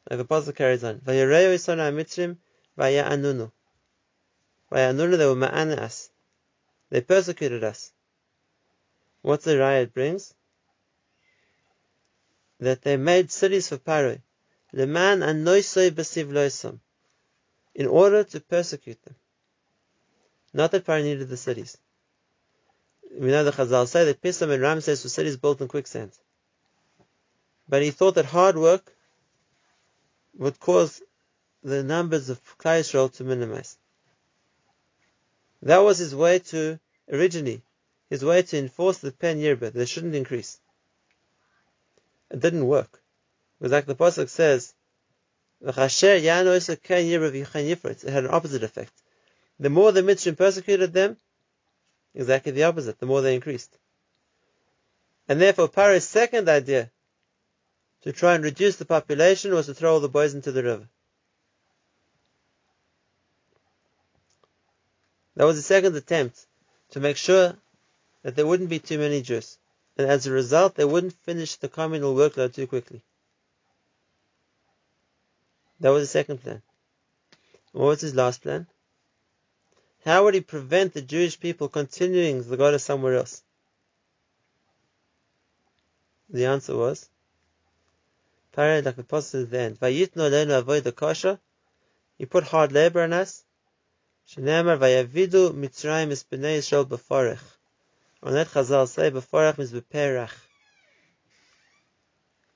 The 0.05 0.19
Apostle 0.19 0.53
carries 0.53 0.83
on. 0.83 0.99
Vayareu 0.99 1.53
Isana 1.55 1.93
Mitzrim, 1.93 2.37
Vaya'anunu. 2.77 3.51
Vaya'anunu, 4.71 5.17
they 5.17 5.25
were 5.25 5.35
ma'ana 5.35 5.77
us. 5.77 6.09
They 6.89 7.01
persecuted 7.01 7.63
us. 7.63 7.91
What 9.21 9.43
the 9.43 9.57
riot 9.57 9.93
brings? 9.93 10.33
That 12.59 12.81
they 12.81 12.97
made 12.97 13.31
cities 13.31 13.69
for 13.69 13.77
Paro. 13.77 14.19
Leman 14.73 15.19
anoisoi 15.21 15.91
besivloisam. 15.91 16.79
In 17.73 17.87
order 17.87 18.23
to 18.23 18.39
persecute 18.39 19.01
them. 19.03 19.15
Not 20.53 20.71
that 20.71 20.85
Paro 20.85 21.03
needed 21.03 21.29
the 21.29 21.37
cities. 21.37 21.77
We 23.17 23.27
know 23.27 23.43
the 23.43 23.51
Chazal 23.51 23.87
say 23.87 24.05
that 24.05 24.21
Pisam 24.21 24.51
and 24.51 24.61
Ramses 24.61 25.03
were 25.03 25.09
cities 25.09 25.37
built 25.37 25.61
in 25.61 25.67
quicksand. 25.67 26.11
But 27.67 27.81
he 27.81 27.91
thought 27.91 28.15
that 28.15 28.25
hard 28.25 28.57
work 28.57 28.93
would 30.37 30.59
cause 30.59 31.01
the 31.63 31.83
numbers 31.83 32.29
of 32.29 32.41
Klal 32.57 32.79
Yisrael 32.79 33.13
to 33.13 33.23
minimize. 33.23 33.77
That 35.61 35.79
was 35.79 35.99
his 35.99 36.15
way 36.15 36.39
to, 36.39 36.79
originally, 37.11 37.61
his 38.09 38.25
way 38.25 38.41
to 38.41 38.57
enforce 38.57 38.97
the 38.97 39.11
pen 39.11 39.39
yerbet. 39.39 39.73
They 39.73 39.85
shouldn't 39.85 40.15
increase. 40.15 40.59
It 42.31 42.39
didn't 42.39 42.65
work. 42.65 43.01
Because 43.59 43.71
like 43.71 43.85
the 43.85 43.95
Pasuk 43.95 44.29
says, 44.29 44.73
it 45.61 45.75
had 48.09 48.23
an 48.25 48.31
opposite 48.31 48.63
effect. 48.63 48.93
The 49.59 49.69
more 49.69 49.91
the 49.91 50.01
Mitzrayim 50.01 50.35
persecuted 50.37 50.93
them, 50.93 51.17
exactly 52.13 52.51
the 52.51 52.63
opposite, 52.63 52.99
the 52.99 53.05
more 53.05 53.21
they 53.21 53.35
increased. 53.35 53.77
And 55.27 55.39
therefore, 55.39 55.67
Paro's 55.69 56.07
second 56.07 56.49
idea 56.49 56.91
to 58.01 58.11
try 58.11 58.35
and 58.35 58.43
reduce 58.43 58.77
the 58.77 58.85
population 58.85 59.53
was 59.53 59.67
to 59.67 59.73
throw 59.73 59.93
all 59.93 59.99
the 59.99 60.09
boys 60.09 60.33
into 60.33 60.51
the 60.51 60.63
river. 60.63 60.87
That 65.35 65.45
was 65.45 65.55
the 65.55 65.61
second 65.61 65.95
attempt 65.95 66.45
to 66.91 66.99
make 66.99 67.17
sure 67.17 67.55
that 68.23 68.35
there 68.35 68.45
wouldn't 68.45 68.69
be 68.69 68.79
too 68.79 68.97
many 68.97 69.21
Jews. 69.21 69.57
And 69.97 70.09
as 70.09 70.27
a 70.27 70.31
result, 70.31 70.75
they 70.75 70.85
wouldn't 70.85 71.13
finish 71.13 71.55
the 71.55 71.69
communal 71.69 72.15
workload 72.15 72.53
too 72.53 72.67
quickly. 72.67 73.01
That 75.79 75.89
was 75.89 76.03
the 76.03 76.07
second 76.07 76.41
plan. 76.41 76.61
What 77.71 77.85
was 77.85 78.01
his 78.01 78.15
last 78.15 78.41
plan? 78.41 78.67
How 80.05 80.23
would 80.23 80.33
he 80.33 80.41
prevent 80.41 80.93
the 80.93 81.01
Jewish 81.01 81.39
people 81.39 81.69
continuing 81.69 82.43
to 82.43 82.57
go 82.57 82.71
to 82.71 82.79
somewhere 82.79 83.15
else? 83.15 83.43
The 86.29 86.45
answer 86.45 86.75
was 86.75 87.09
Parad 88.53 88.85
like 88.85 88.95
the 88.95 89.01
apostle 89.01 89.43
at 89.43 89.51
the 89.51 89.59
end. 89.59 89.79
Vayitno 89.79 90.29
lenu 90.29 90.57
avoid 90.57 90.83
the 90.83 90.91
kosher. 90.91 91.39
He 92.17 92.25
put 92.25 92.43
hard 92.43 92.71
labor 92.71 93.01
on 93.01 93.13
us. 93.13 93.43
Shenemar 94.27 94.77
vayavidu 94.77 95.53
mitzrayim 95.53 96.11
is 96.11 96.23
b'nei 96.23 96.57
Yisrael 96.57 96.85
b'forech. 96.85 97.39
On 98.23 98.33
that 98.33 98.47
Chazal 98.47 98.87
say 98.87 99.09
b'forech 99.09 99.57
means 99.57 99.71
b'perach. 99.71 100.33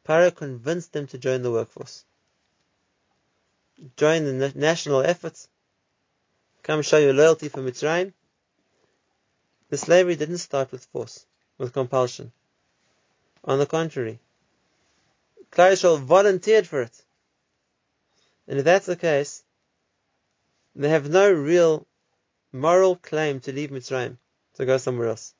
Paro 0.05 0.35
convinced 0.35 0.93
them 0.93 1.07
to 1.07 1.17
join 1.17 1.41
the 1.41 1.51
workforce. 1.51 2.05
Join 3.97 4.39
the 4.39 4.51
national 4.55 5.01
efforts. 5.01 5.47
Come 6.65 6.81
show 6.81 6.97
your 6.97 7.13
loyalty 7.13 7.47
for 7.47 7.61
Mitzrayim. 7.61 8.11
The 9.69 9.77
slavery 9.77 10.15
didn't 10.15 10.39
start 10.39 10.71
with 10.71 10.83
force, 10.85 11.23
with 11.59 11.73
compulsion. 11.73 12.31
On 13.43 13.59
the 13.59 13.67
contrary, 13.67 14.19
Klal 15.51 15.73
Yisrael 15.73 15.99
volunteered 15.99 16.65
for 16.65 16.81
it. 16.81 17.03
And 18.47 18.57
if 18.57 18.65
that's 18.65 18.87
the 18.87 18.95
case, 18.95 19.43
they 20.75 20.89
have 20.89 21.07
no 21.07 21.31
real 21.31 21.85
moral 22.51 22.95
claim 22.95 23.41
to 23.41 23.51
leave 23.51 23.69
Mitzrayim, 23.69 24.17
to 24.55 24.65
go 24.65 24.79
somewhere 24.79 25.09
else. 25.09 25.35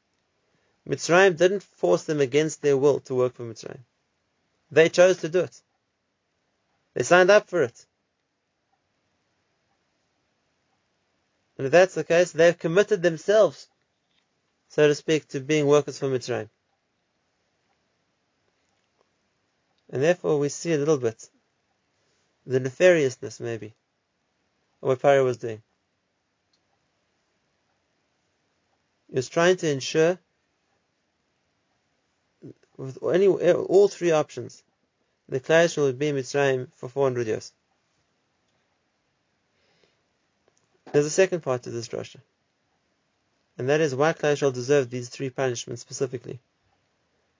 Mitzrayim 0.88 1.36
didn't 1.38 1.64
force 1.64 2.04
them 2.04 2.22
against 2.22 2.62
their 2.62 2.78
will 2.78 3.00
to 3.00 3.16
work 3.16 3.34
for 3.34 3.46
Mitzrayim. 3.46 3.84
They 4.70 4.90
chose 4.90 5.18
to 5.22 5.30
do 5.30 5.40
it. 5.40 5.60
They 6.94 7.02
signed 7.02 7.32
up 7.32 7.50
for 7.50 7.64
it. 7.64 7.88
And 11.58 11.68
if 11.68 11.72
that's 11.72 11.96
the 11.96 12.04
case, 12.04 12.32
they've 12.32 12.58
committed 12.58 13.02
themselves, 13.02 13.68
so 14.70 14.88
to 14.88 14.96
speak, 14.96 15.28
to 15.30 15.40
being 15.40 15.68
workers 15.68 15.98
for 15.98 16.08
Mitzrayim. 16.08 16.50
And 19.90 20.04
therefore 20.04 20.40
we 20.40 20.50
see 20.50 20.74
a 20.74 20.78
little 20.78 20.98
bit 20.98 21.30
the 22.46 22.60
nefariousness, 22.60 23.40
maybe, 23.40 23.74
of 24.82 24.90
what 24.90 25.00
Paro 25.00 25.24
was 25.24 25.38
doing. 25.38 25.62
He 29.10 29.16
was 29.16 29.30
trying 29.30 29.58
to 29.58 29.70
ensure, 29.70 30.20
with 32.78 32.98
any, 33.04 33.28
all 33.28 33.88
three 33.88 34.12
options, 34.12 34.62
the 35.30 35.40
Klal 35.40 35.84
would 35.84 35.98
be 35.98 36.12
Mitzrayim 36.12 36.68
for 36.76 36.90
400 36.90 37.28
years. 37.28 37.52
There's 40.92 41.06
a 41.06 41.10
second 41.10 41.42
part 41.42 41.64
to 41.64 41.72
this 41.72 41.88
drasha, 41.88 42.22
and 43.58 43.70
that 43.70 43.82
is 43.82 43.96
why 43.96 44.14
Klal 44.14 44.54
deserved 44.54 44.92
these 44.92 45.10
three 45.10 45.30
punishments 45.30 45.82
specifically. 45.82 46.40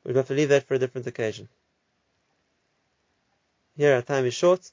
We've 0.04 0.16
got 0.16 0.28
to 0.28 0.34
leave 0.34 0.50
that 0.50 0.68
for 0.68 0.76
a 0.76 0.80
different 0.80 1.08
occasion. 1.08 1.50
Here 3.76 3.96
our 3.96 4.02
time 4.02 4.26
is 4.26 4.34
short. 4.34 4.72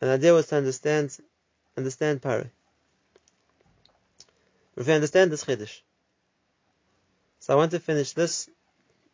And 0.00 0.10
the 0.10 0.14
idea 0.14 0.32
was 0.32 0.46
to 0.48 0.56
understand 0.56 1.16
understand 1.76 2.22
Paro. 2.22 2.48
If 4.76 4.86
we 4.86 4.92
understand 4.92 5.30
this 5.30 5.44
Chiddush. 5.44 5.80
So 7.40 7.54
I 7.54 7.56
want 7.56 7.72
to 7.72 7.80
finish 7.80 8.12
this, 8.12 8.48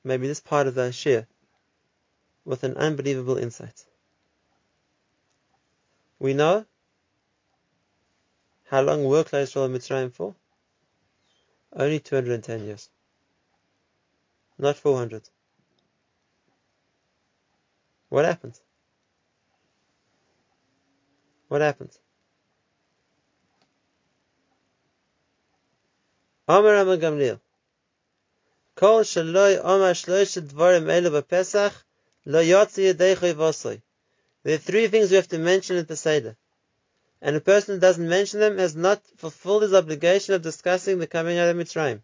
maybe 0.04 0.26
this 0.26 0.40
part 0.40 0.66
of 0.66 0.74
the 0.74 0.90
Shiur, 0.90 1.26
with 2.44 2.64
an 2.64 2.76
unbelievable 2.76 3.36
insight. 3.36 3.84
We 6.18 6.34
know 6.34 6.66
how 8.66 8.82
long 8.82 9.04
were 9.04 9.24
Klal 9.24 9.42
Yisrael 9.42 9.66
and 9.66 9.76
Mitzrayim 9.76 10.12
for? 10.12 10.34
Only 11.72 12.00
210 12.00 12.64
years. 12.64 12.88
Not 14.58 14.76
400. 14.76 15.28
What 18.08 18.24
happened? 18.24 18.58
What 21.48 21.60
happened? 21.60 21.96
Amar 26.48 26.74
Amar 26.76 26.96
Gamliel. 26.96 27.40
Kol 28.74 29.00
shaloi 29.00 29.60
shloish 29.62 30.40
dvarim 30.42 30.86
elu 30.86 31.72
lo 32.24 32.42
yotzi. 32.42 33.82
There 34.42 34.54
are 34.54 34.58
three 34.58 34.88
things 34.88 35.10
we 35.10 35.16
have 35.16 35.28
to 35.28 35.38
mention 35.38 35.76
at 35.76 35.88
the 35.88 35.96
Seder. 35.96 36.36
And 37.22 37.34
a 37.34 37.40
person 37.40 37.74
who 37.74 37.80
doesn't 37.80 38.08
mention 38.08 38.40
them 38.40 38.58
has 38.58 38.76
not 38.76 39.02
fulfilled 39.16 39.62
his 39.62 39.74
obligation 39.74 40.34
of 40.34 40.42
discussing 40.42 40.98
the 40.98 41.06
coming 41.06 41.38
out 41.38 41.48
of 41.48 41.56
Mitzrayim. 41.56 42.02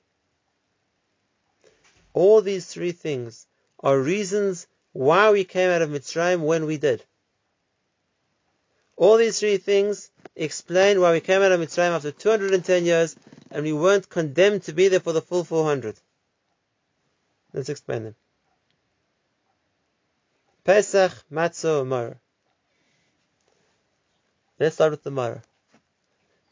All 2.14 2.40
these 2.40 2.66
three 2.66 2.92
things 2.92 3.46
are 3.81 3.98
reasons 3.98 4.66
why 4.92 5.31
we 5.31 5.44
came 5.44 5.70
out 5.70 5.83
of 5.83 5.90
Mitzrayim 5.90 6.40
when 6.40 6.66
we 6.66 6.77
did. 6.77 7.05
All 8.96 9.16
these 9.16 9.40
three 9.40 9.57
things 9.57 10.11
explain 10.37 11.01
why 11.01 11.12
we 11.12 11.20
came 11.20 11.42
out 11.42 11.53
of 11.53 11.61
Mitzrayim 11.61 11.90
after 11.90 12.12
210 12.12 12.85
years 12.85 13.16
and 13.51 13.64
we 13.64 13.72
weren't 13.72 14.09
condemned 14.09 14.62
to 14.64 14.72
be 14.72 14.88
there 14.88 15.01
for 15.01 15.12
the 15.12 15.22
full 15.22 15.44
400. 15.44 15.96
Let's 17.53 17.68
explain 17.68 18.05
them. 18.05 18.16
Pesach, 20.64 21.12
Matzah, 21.31 21.85
Maror. 21.85 22.16
Let's 24.59 24.75
start 24.75 24.91
with 24.93 25.03
the 25.03 25.11
Maror. 25.11 25.43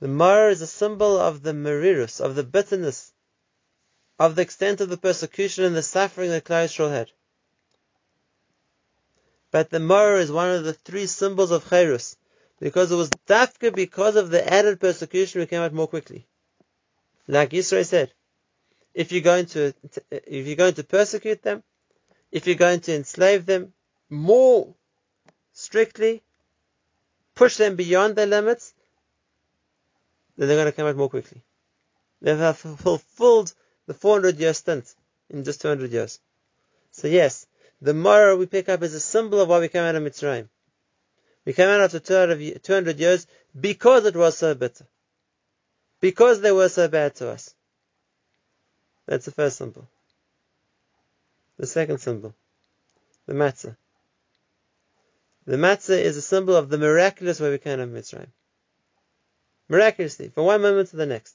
The 0.01 0.09
Maror 0.09 0.51
is 0.51 0.63
a 0.63 0.67
symbol 0.67 1.19
of 1.19 1.43
the 1.43 1.53
merirus, 1.53 2.21
of 2.21 2.35
the 2.35 2.43
bitterness, 2.43 3.13
of 4.19 4.35
the 4.35 4.43
extent 4.43 4.81
of 4.81 4.89
the 4.89 4.97
persecution 4.97 5.65
and 5.65 5.77
the 5.77 5.83
suffering 5.83 6.31
that 6.31 6.45
Klal 6.45 6.91
had. 6.91 7.11
But 9.51 9.71
the 9.71 9.79
Maror 9.79 10.19
is 10.19 10.33
one 10.33 10.51
of 10.51 10.65
the 10.65 10.73
three 10.73 11.07
symbols 11.07 11.51
of 11.51 11.69
Chairus, 11.69 12.17
because 12.61 12.93
it 12.93 12.97
was 12.97 13.11
dafka 13.27 13.75
because 13.75 14.17
of 14.17 14.31
the 14.31 14.53
added 14.53 14.81
persecution 14.81 15.41
we 15.41 15.47
came 15.47 15.63
out 15.63 15.73
more 15.73 15.89
quickly. 15.89 16.27
Like 17.27 17.51
Yisrael 17.51 17.85
said, 17.85 18.13
if 18.95 19.13
you're 19.13 19.23
going 19.23 19.47
to 19.47 19.73
if 20.11 20.47
you're 20.47 20.57
going 20.57 20.75
to 20.75 20.85
persecute 20.85 21.43
them, 21.43 21.63
if 22.33 22.47
you're 22.47 22.57
going 22.57 22.81
to 22.81 22.95
enslave 22.95 23.47
them 23.47 23.73
more 24.09 24.75
strictly, 25.53 26.23
push 27.41 27.57
them 27.57 27.75
beyond 27.75 28.17
their 28.17 28.27
limits, 28.27 28.75
then 30.37 30.47
they're 30.47 30.59
going 30.59 30.71
to 30.71 30.77
come 30.77 30.87
out 30.87 30.95
more 30.95 31.09
quickly. 31.09 31.41
They've 32.21 32.55
fulfilled 32.55 33.55
the 33.87 33.95
400 33.95 34.39
year 34.39 34.53
stint 34.53 34.95
in 35.31 35.43
just 35.45 35.63
200 35.63 35.91
years. 35.91 36.21
So 36.91 37.09
yes, 37.09 37.47
the 37.81 37.93
Maror 37.93 38.39
we 38.39 38.45
pick 38.45 38.69
up 38.69 38.83
is 38.83 38.93
a 38.93 39.01
symbol 39.01 39.41
of 39.41 39.49
why 39.49 39.59
we 39.59 39.69
came 39.69 39.85
out 39.85 39.95
of 39.95 40.03
Mitzrayim. 40.03 40.51
We 41.47 41.55
came 41.55 41.69
out 41.69 41.81
after 41.81 41.99
200 41.99 43.01
years 43.01 43.27
because 43.59 44.05
it 44.05 44.15
was 44.15 44.37
so 44.37 44.55
bitter. 44.55 44.87
Because 45.99 46.43
they 46.43 46.53
were 46.53 46.69
so 46.69 46.89
bad 46.89 47.15
to 47.17 47.31
us. 47.31 47.55
That's 49.07 49.25
the 49.25 49.33
first 49.33 49.57
symbol. 49.57 49.89
The 51.57 51.67
second 51.67 52.01
symbol, 52.01 52.35
the 53.27 53.33
matzah. 53.33 53.77
The 55.51 55.57
matzah 55.57 56.01
is 56.01 56.17
a 56.17 56.23
symbol 56.23 56.55
of 56.55 56.69
the 56.69 56.79
miraculous 56.79 57.41
way 57.41 57.51
we 57.51 57.59
came 57.59 57.81
out 57.81 57.89
of 57.89 57.89
Mitzrayim. 57.89 58.29
Miraculously, 59.69 60.29
from 60.29 60.45
one 60.45 60.63
moment 60.63 60.91
to 60.91 60.97
the 60.97 61.07
next. 61.07 61.35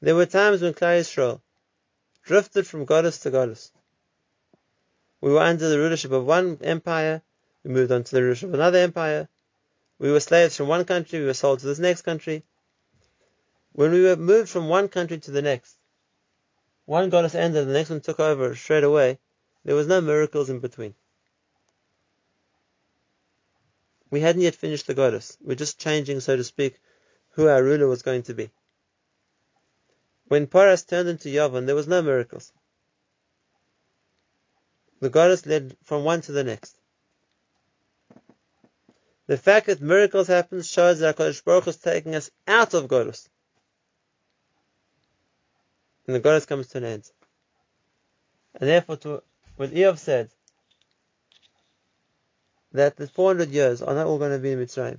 There 0.00 0.14
were 0.14 0.26
times 0.26 0.62
when 0.62 0.72
Klal 0.72 1.00
Yisrael 1.00 1.40
drifted 2.22 2.64
from 2.64 2.86
Golus 2.86 3.20
to 3.22 3.32
Golus. 3.32 3.72
We 5.20 5.32
were 5.32 5.40
under 5.40 5.68
the 5.68 5.80
rulership 5.80 6.12
of 6.12 6.26
one 6.26 6.58
empire, 6.62 7.22
we 7.64 7.72
moved 7.72 7.90
on 7.90 8.04
to 8.04 8.14
the 8.14 8.22
rulership 8.22 8.50
of 8.50 8.54
another 8.54 8.78
empire. 8.78 9.28
We 9.98 10.12
were 10.12 10.20
slaves 10.20 10.56
from 10.56 10.68
one 10.68 10.84
country, 10.84 11.18
we 11.18 11.26
were 11.26 11.34
sold 11.34 11.58
to 11.58 11.66
this 11.66 11.80
next 11.80 12.02
country. 12.02 12.44
When 13.72 13.90
we 13.90 14.04
were 14.04 14.14
moved 14.14 14.48
from 14.48 14.68
one 14.68 14.86
country 14.86 15.18
to 15.18 15.32
the 15.32 15.42
next, 15.42 15.74
one 16.84 17.10
Golus 17.10 17.34
ended, 17.34 17.62
and 17.62 17.70
the 17.70 17.74
next 17.74 17.90
one 17.90 18.00
took 18.00 18.20
over 18.20 18.54
straight 18.54 18.84
away. 18.84 19.18
There 19.64 19.74
was 19.74 19.88
no 19.88 20.00
miracles 20.00 20.48
in 20.48 20.60
between. 20.60 20.94
We 24.10 24.20
hadn't 24.20 24.42
yet 24.42 24.56
finished 24.56 24.86
the 24.86 24.94
Golus. 24.94 25.36
We're 25.40 25.54
just 25.54 25.78
changing, 25.78 26.20
so 26.20 26.36
to 26.36 26.44
speak, 26.44 26.80
who 27.30 27.46
our 27.46 27.62
ruler 27.62 27.86
was 27.86 28.02
going 28.02 28.24
to 28.24 28.34
be. 28.34 28.50
When 30.26 30.46
Paras 30.46 30.84
turned 30.84 31.08
into 31.08 31.28
Yavon, 31.28 31.66
there 31.66 31.74
was 31.74 31.88
no 31.88 32.02
miracles. 32.02 32.52
The 35.00 35.10
Golus 35.10 35.46
led 35.46 35.76
from 35.84 36.04
one 36.04 36.20
to 36.22 36.32
the 36.32 36.44
next. 36.44 36.76
The 39.26 39.38
fact 39.38 39.66
that 39.66 39.80
miracles 39.80 40.26
happen 40.26 40.62
shows 40.62 40.98
that 40.98 41.16
HaKadosh 41.16 41.44
Baruch 41.44 41.68
is 41.68 41.76
taking 41.76 42.16
us 42.16 42.30
out 42.48 42.74
of 42.74 42.88
Golus. 42.88 43.28
And 46.06 46.16
the 46.16 46.20
Golus 46.20 46.46
comes 46.46 46.66
to 46.68 46.78
an 46.78 46.84
end. 46.84 47.10
And 48.54 48.68
therefore, 48.68 48.96
to, 48.96 49.22
when 49.56 49.70
Eov 49.70 49.98
said 49.98 50.30
that 52.72 52.96
the 52.96 53.06
400 53.06 53.50
years 53.50 53.82
are 53.82 53.94
not 53.94 54.06
all 54.06 54.18
going 54.18 54.32
to 54.32 54.38
be 54.38 54.52
in 54.52 54.58
Mitzrayim, 54.58 54.98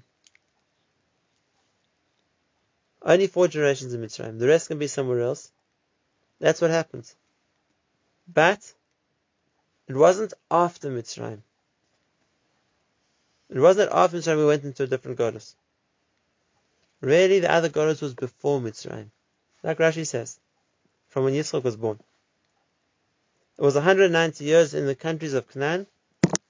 only 3.02 3.28
four 3.28 3.48
generations 3.48 3.94
in 3.94 4.02
Mitzrayim. 4.02 4.40
The 4.40 4.48
rest 4.48 4.68
can 4.68 4.78
be 4.78 4.88
somewhere 4.88 5.22
else. 5.22 5.52
That's 6.40 6.62
what 6.62 6.70
happens. 6.70 7.16
But 8.32 8.74
it 9.88 9.96
wasn't 9.96 10.34
after 10.50 10.90
Mitzrayim. 10.90 11.42
It 13.50 13.60
wasn't 13.60 13.92
after 13.92 14.18
Mitzrayim 14.18 14.38
we 14.38 14.46
went 14.46 14.64
into 14.64 14.84
a 14.84 14.88
different 14.88 15.18
Golus. 15.18 15.56
Really, 17.02 17.40
the 17.40 17.52
other 17.52 17.70
Golus 17.70 18.02
was 18.02 18.14
before 18.14 18.60
Mitzrayim. 18.60 19.10
Like 19.64 19.80
Rashi 19.80 20.06
says, 20.06 20.40
from 21.10 21.26
when 21.26 21.34
Yitzchak 21.34 21.64
was 21.64 21.76
born. 21.76 22.00
It 23.58 23.62
was 23.62 23.76
190 23.76 24.44
years 24.44 24.74
in 24.74 24.86
the 24.86 24.96
countries 24.96 25.34
of 25.34 25.48
Canaan, 25.50 25.88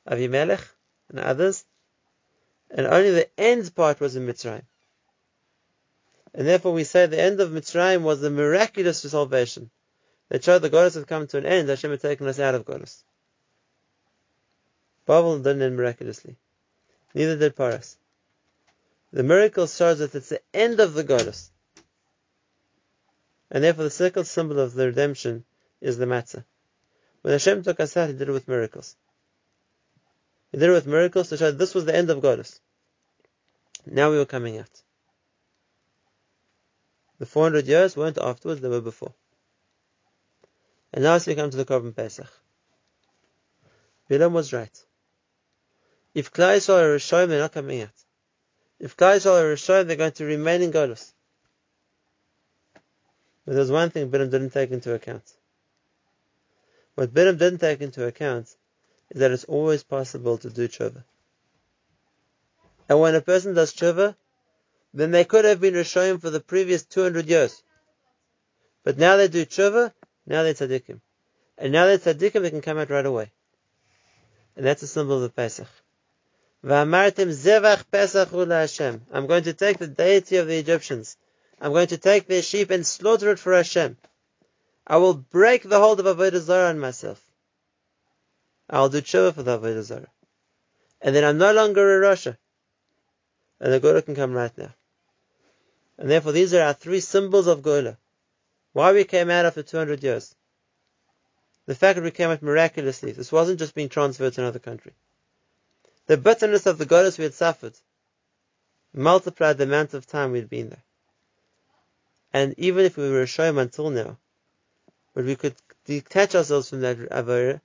Avimelech, 0.07 0.63
and 1.12 1.19
others, 1.19 1.65
and 2.69 2.88
only 2.88 3.12
the 3.12 3.39
end 3.39 3.74
part 3.76 4.00
was 4.00 4.15
in 4.15 4.26
Mitzrayim. 4.26 4.63
And 6.34 6.47
therefore 6.47 6.71
we 6.71 6.86
say 6.86 7.06
the 7.06 7.21
end 7.21 7.41
of 7.41 7.50
Mitzrayim 7.50 8.04
was 8.04 8.21
the 8.21 8.30
miraculous 8.30 9.02
salvation 9.02 9.69
that 10.30 10.43
showed 10.43 10.62
the 10.62 10.69
Golus 10.69 10.95
had 10.95 11.08
come 11.08 11.28
to 11.28 11.38
an 11.38 11.45
end, 11.45 11.67
Hashem 11.67 11.91
had 11.91 12.02
taken 12.02 12.28
us 12.28 12.39
out 12.39 12.56
of 12.56 12.65
Golus. 12.65 13.04
Babel 15.06 15.38
didn't 15.38 15.62
end 15.62 15.76
miraculously. 15.76 16.38
Neither 17.13 17.36
did 17.36 17.56
Paras. 17.58 17.97
The 19.12 19.24
miracle 19.24 19.67
shows 19.67 20.00
that 20.00 20.15
it's 20.15 20.30
the 20.30 20.41
end 20.54 20.80
of 20.80 20.93
the 20.93 21.04
Golus. 21.04 21.50
And 23.50 23.62
therefore 23.62 23.84
the 23.84 23.89
second 23.89 24.24
symbol 24.24 24.60
of 24.60 24.74
the 24.74 24.88
redemption 24.88 25.43
is 25.82 25.97
the 25.97 26.06
matzah. 26.06 26.45
When 27.21 27.34
Hashem 27.34 27.63
took 27.63 27.82
us 27.82 27.97
out, 27.97 28.08
He 28.08 28.15
did 28.15 28.30
it 28.30 28.32
with 28.32 28.47
miracles. 28.47 28.95
He 30.51 30.57
did 30.57 30.69
it 30.69 30.73
with 30.73 30.87
miracles 30.87 31.29
to 31.29 31.37
show 31.37 31.51
that 31.51 31.57
this 31.57 31.73
was 31.73 31.85
the 31.85 31.95
end 31.95 32.09
of 32.09 32.19
Golus. 32.19 32.59
Now 33.85 34.11
we 34.11 34.17
were 34.17 34.25
coming 34.25 34.57
out. 34.57 34.81
The 37.19 37.25
400 37.25 37.67
years 37.67 37.95
weren't 37.95 38.17
afterwards, 38.17 38.61
they 38.61 38.67
were 38.67 38.81
before. 38.81 39.13
And 40.93 41.03
now 41.03 41.13
as 41.13 41.25
we 41.25 41.35
come 41.35 41.49
to 41.49 41.57
the 41.57 41.65
Korban 41.65 41.95
Pesach. 41.95 42.27
Bilam 44.09 44.33
was 44.33 44.51
right. 44.51 44.77
If 46.13 46.33
Klal 46.33 46.57
Yisrael 46.57 46.81
are 46.81 46.95
Rishayim, 46.97 47.29
they're 47.29 47.39
not 47.39 47.53
coming 47.53 47.81
out. 47.81 47.93
If 48.79 48.97
Klal 48.97 49.15
Yisrael 49.15 49.41
are 49.41 49.55
Rishayim, 49.55 49.87
they're 49.87 49.95
going 49.95 50.11
to 50.13 50.25
remain 50.25 50.61
in 50.61 50.71
Golus. 50.71 51.13
But 53.45 53.55
there's 53.55 53.71
one 53.71 53.89
thing 53.89 54.11
Bilam 54.11 54.29
didn't 54.29 54.49
take 54.49 54.71
into 54.71 54.93
account. 54.93 55.23
What 56.95 57.13
Bilam 57.13 57.37
didn't 57.37 57.59
take 57.59 57.79
into 57.79 58.05
account 58.05 58.53
is 59.12 59.19
that 59.19 59.32
it's 59.32 59.43
always 59.43 59.84
possible 59.84 60.38
to 60.38 60.50
do 60.50 60.67
tshuva. 60.69 61.04
And 62.88 63.00
when 63.00 63.13
a 63.13 63.21
person 63.21 63.54
does 63.54 63.74
tshuva, 63.74 64.15
then 64.93 65.12
they 65.12 65.26
could 65.26 65.43
have 65.45 65.60
been 65.60 65.74
Rishoyim 65.74 66.21
for 66.21 66.30
the 66.30 66.39
previous 66.39 66.84
200 66.84 67.28
years. 67.28 67.62
But 68.84 68.97
now 68.97 69.17
they 69.17 69.28
do 69.28 69.45
tshuva, 69.45 69.93
now 70.26 70.43
they're 70.43 70.54
tzaddikim. 70.54 71.02
And 71.58 71.74
now 71.74 71.86
they're 71.86 71.97
tzaddikim, 71.97 72.41
they 72.41 72.50
can 72.52 72.62
come 72.62 72.78
out 72.78 72.89
right 72.89 73.06
away. 73.06 73.32
And 74.56 74.65
that's 74.65 74.82
a 74.82 74.88
symbol 74.88 75.17
of 75.17 75.24
the 75.24 75.30
Pesach. 75.30 75.67
Zevach. 76.63 77.84
I'm 79.12 79.28
going 79.28 79.43
to 79.43 79.54
take 79.54 79.78
the 79.78 79.88
deity 79.88 80.38
of 80.38 80.47
the 80.47 80.58
Egyptians. 80.58 81.17
I'm 81.60 81.74
going 81.74 81.88
to 81.88 81.97
take 81.97 82.28
their 82.28 82.41
sheep 82.41 82.71
and 82.71 82.88
slaughter 82.88 83.32
it 83.32 83.39
for 83.39 83.54
Hashem. 83.54 83.97
I 84.88 84.97
will 84.97 85.15
break 85.15 85.63
the 85.63 85.80
hold 85.80 86.00
of 86.00 86.06
Avodah 86.06 86.39
Zarah 86.39 86.69
on 86.69 86.80
myself. 86.80 87.21
I'll 88.71 88.88
do 88.88 89.01
tshuva 89.01 89.36
for 89.36 89.43
the 89.43 89.60
Avodah 89.60 89.84
Zarah. 89.84 90.12
And 91.01 91.13
then 91.13 91.25
I'm 91.25 91.38
no 91.38 91.51
longer 91.51 92.01
a 92.01 92.07
Rasha. 92.07 92.38
And 93.60 93.73
the 93.73 93.81
Geula 93.81 94.03
can 94.03 94.15
come 94.15 94.31
right 94.31 94.57
now. 94.57 94.73
And 95.97 96.10
therefore, 96.10 96.31
these 96.31 96.53
are 96.53 96.62
our 96.62 96.73
three 96.73 97.01
symbols 97.01 97.47
of 97.47 97.62
Geula. 97.62 97.97
Why 98.71 98.93
we 98.93 99.03
came 99.03 99.29
out 99.29 99.45
after 99.45 99.62
200 99.62 100.01
years. 100.01 100.34
The 101.65 101.75
fact 101.75 101.97
that 101.97 102.03
we 102.03 102.12
came 102.12 102.29
out 102.29 102.41
miraculously. 102.41 103.12
This 103.12 103.31
wasn't 103.31 103.60
just 103.60 103.75
being 103.75 103.89
transferred 103.89 104.34
to 104.34 104.41
another 104.41 104.60
country. 104.60 104.93
The 106.07 106.17
bitterness 106.17 106.65
of 106.65 106.77
the 106.77 106.86
Golus 106.86 107.17
we 107.17 107.25
had 107.25 107.34
suffered 107.34 107.77
multiplied 108.93 109.57
the 109.57 109.65
amount 109.65 109.93
of 109.93 110.07
time 110.07 110.31
we'd 110.31 110.49
been 110.49 110.69
there. 110.69 110.84
And 112.34 112.55
even 112.57 112.86
if 112.86 112.97
we 112.97 113.10
were 113.10 113.23
a 113.23 113.25
shayim 113.25 113.60
until 113.60 113.89
now, 113.89 114.17
but 115.13 115.25
we 115.25 115.36
could 115.36 115.55
detach 115.86 116.36
ourselves 116.36 116.69
from 116.69 116.81
that 116.81 116.97
avera 116.97 117.62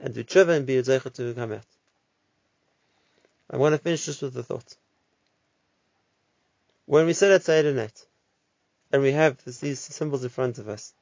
and 0.00 0.14
do 0.14 0.24
tshuva 0.24 0.56
and 0.56 0.66
be 0.66 0.78
a 0.78 0.82
to 0.82 1.34
come 1.34 1.52
out. 1.52 1.66
I 3.50 3.56
want 3.56 3.74
to 3.74 3.78
finish 3.78 4.06
just 4.06 4.22
with 4.22 4.34
the 4.34 4.42
thought. 4.42 4.76
When 6.86 7.06
we 7.06 7.12
sit 7.12 7.32
outside 7.32 7.66
at 7.66 7.74
night, 7.74 8.06
and 8.92 9.02
we 9.02 9.12
have 9.12 9.38
these 9.44 9.80
symbols 9.80 10.24
in 10.24 10.30
front 10.30 10.58
of 10.58 10.68
us, 10.68 10.94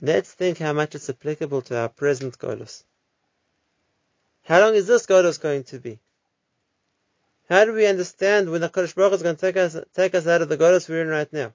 let's 0.00 0.32
think 0.32 0.58
how 0.58 0.72
much 0.72 0.94
it's 0.94 1.10
applicable 1.10 1.62
to 1.62 1.78
our 1.78 1.88
present 1.88 2.38
Golus. 2.38 2.82
How 4.44 4.60
long 4.60 4.74
is 4.74 4.86
this 4.86 5.06
Golus 5.06 5.40
going 5.40 5.64
to 5.64 5.78
be? 5.78 5.98
How 7.48 7.64
do 7.64 7.72
we 7.72 7.86
understand 7.86 8.50
when 8.50 8.60
the 8.60 8.68
Kodesh 8.68 8.94
Baruch 8.94 9.14
is 9.14 9.22
going 9.22 9.36
to 9.36 9.40
take 9.40 9.56
us, 9.56 9.76
take 9.94 10.14
us 10.14 10.26
out 10.26 10.42
of 10.42 10.48
the 10.48 10.56
Golus 10.56 10.88
we're 10.88 11.02
in 11.02 11.08
right 11.08 11.32
now? 11.32 11.52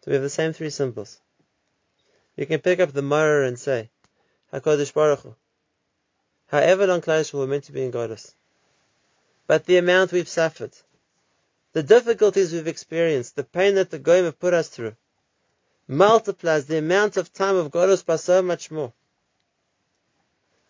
So 0.00 0.10
we 0.10 0.14
have 0.14 0.22
the 0.22 0.30
same 0.30 0.52
three 0.52 0.70
symbols. 0.70 1.20
We 2.36 2.46
can 2.46 2.60
pick 2.60 2.80
up 2.80 2.92
the 2.92 3.02
Maror 3.02 3.46
and 3.46 3.58
say, 3.58 3.90
HaKadosh 4.52 4.94
Baruch 4.94 5.20
Hu. 5.20 5.34
However 6.46 6.86
long 6.86 7.00
Klal 7.00 7.32
we're 7.32 7.46
meant 7.46 7.64
to 7.64 7.72
be 7.72 7.82
in 7.84 7.92
Golos 7.92 8.34
but 9.46 9.66
the 9.66 9.76
amount 9.76 10.12
we've 10.12 10.28
suffered, 10.28 10.72
the 11.72 11.82
difficulties 11.82 12.52
we've 12.52 12.66
experienced, 12.66 13.36
the 13.36 13.44
pain 13.44 13.74
that 13.74 13.90
the 13.90 13.98
Goyim 13.98 14.24
have 14.24 14.38
put 14.38 14.54
us 14.54 14.68
through, 14.68 14.96
multiplies 15.88 16.66
the 16.66 16.78
amount 16.78 17.16
of 17.16 17.32
time 17.32 17.56
of 17.56 17.70
Golos 17.70 18.04
by 18.04 18.16
so 18.16 18.40
much 18.40 18.70
more. 18.70 18.92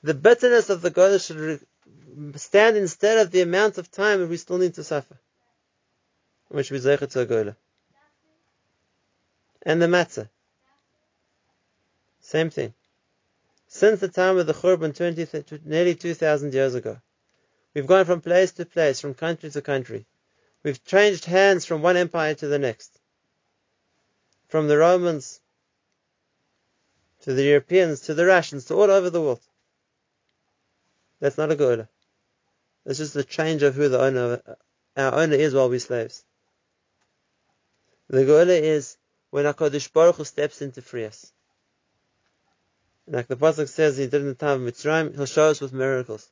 The 0.02 0.14
bitterness 0.14 0.68
of 0.68 0.82
the 0.82 0.90
Golos 0.90 1.26
should 1.26 2.40
stand 2.40 2.76
instead 2.76 3.18
of 3.18 3.30
the 3.30 3.42
amount 3.42 3.78
of 3.78 3.90
time 3.90 4.28
we 4.28 4.36
still 4.36 4.58
need 4.58 4.74
to 4.74 4.84
suffer. 4.84 5.16
Which 6.48 6.70
we 6.70 6.78
zeicha 6.78 7.08
to 7.12 7.50
a. 7.50 7.56
And 9.62 9.80
the 9.80 9.86
matzah. 9.86 10.28
Same 12.32 12.48
thing. 12.48 12.72
Since 13.68 14.00
the 14.00 14.08
time 14.08 14.38
of 14.38 14.46
the 14.46 14.54
Churban 14.54 14.96
20, 14.96 15.60
nearly 15.66 15.94
2,000 15.94 16.54
years 16.54 16.74
ago, 16.74 16.96
we've 17.74 17.86
gone 17.86 18.06
from 18.06 18.22
place 18.22 18.52
to 18.52 18.64
place, 18.64 19.02
from 19.02 19.12
country 19.12 19.50
to 19.50 19.60
country. 19.60 20.06
We've 20.62 20.82
changed 20.82 21.26
hands 21.26 21.66
from 21.66 21.82
one 21.82 21.98
empire 21.98 22.34
to 22.36 22.46
the 22.46 22.58
next. 22.58 22.98
From 24.48 24.66
the 24.66 24.78
Romans 24.78 25.42
to 27.20 27.34
the 27.34 27.42
Europeans 27.42 28.00
to 28.06 28.14
the 28.14 28.24
Russians 28.24 28.64
to 28.64 28.76
all 28.76 28.90
over 28.90 29.10
the 29.10 29.20
world. 29.20 29.46
That's 31.20 31.36
not 31.36 31.52
a 31.52 31.54
Geula. 31.54 31.86
It's 32.86 32.98
just 32.98 33.12
the 33.12 33.24
change 33.24 33.62
of 33.62 33.74
who 33.74 33.90
the 33.90 34.00
owner, 34.00 34.40
our 34.96 35.14
owner 35.16 35.36
is 35.36 35.52
while 35.52 35.68
we're 35.68 35.80
slaves. 35.80 36.24
The 38.08 38.24
Geula 38.24 38.58
is 38.58 38.96
when 39.28 39.44
HaKadosh 39.44 39.92
Baruch 39.92 40.16
Hu 40.16 40.24
steps 40.24 40.62
in 40.62 40.72
to 40.72 40.80
free 40.80 41.04
us. 41.04 41.30
Like 43.06 43.26
the 43.26 43.36
Pasuk 43.36 43.68
says 43.68 43.96
he 43.96 44.06
did 44.06 44.22
in 44.22 44.28
the 44.28 44.34
time 44.34 44.64
of 44.64 44.72
Mitzrayim, 44.72 45.14
he'll 45.14 45.26
show 45.26 45.50
us 45.50 45.60
with 45.60 45.72
miracles. 45.72 46.28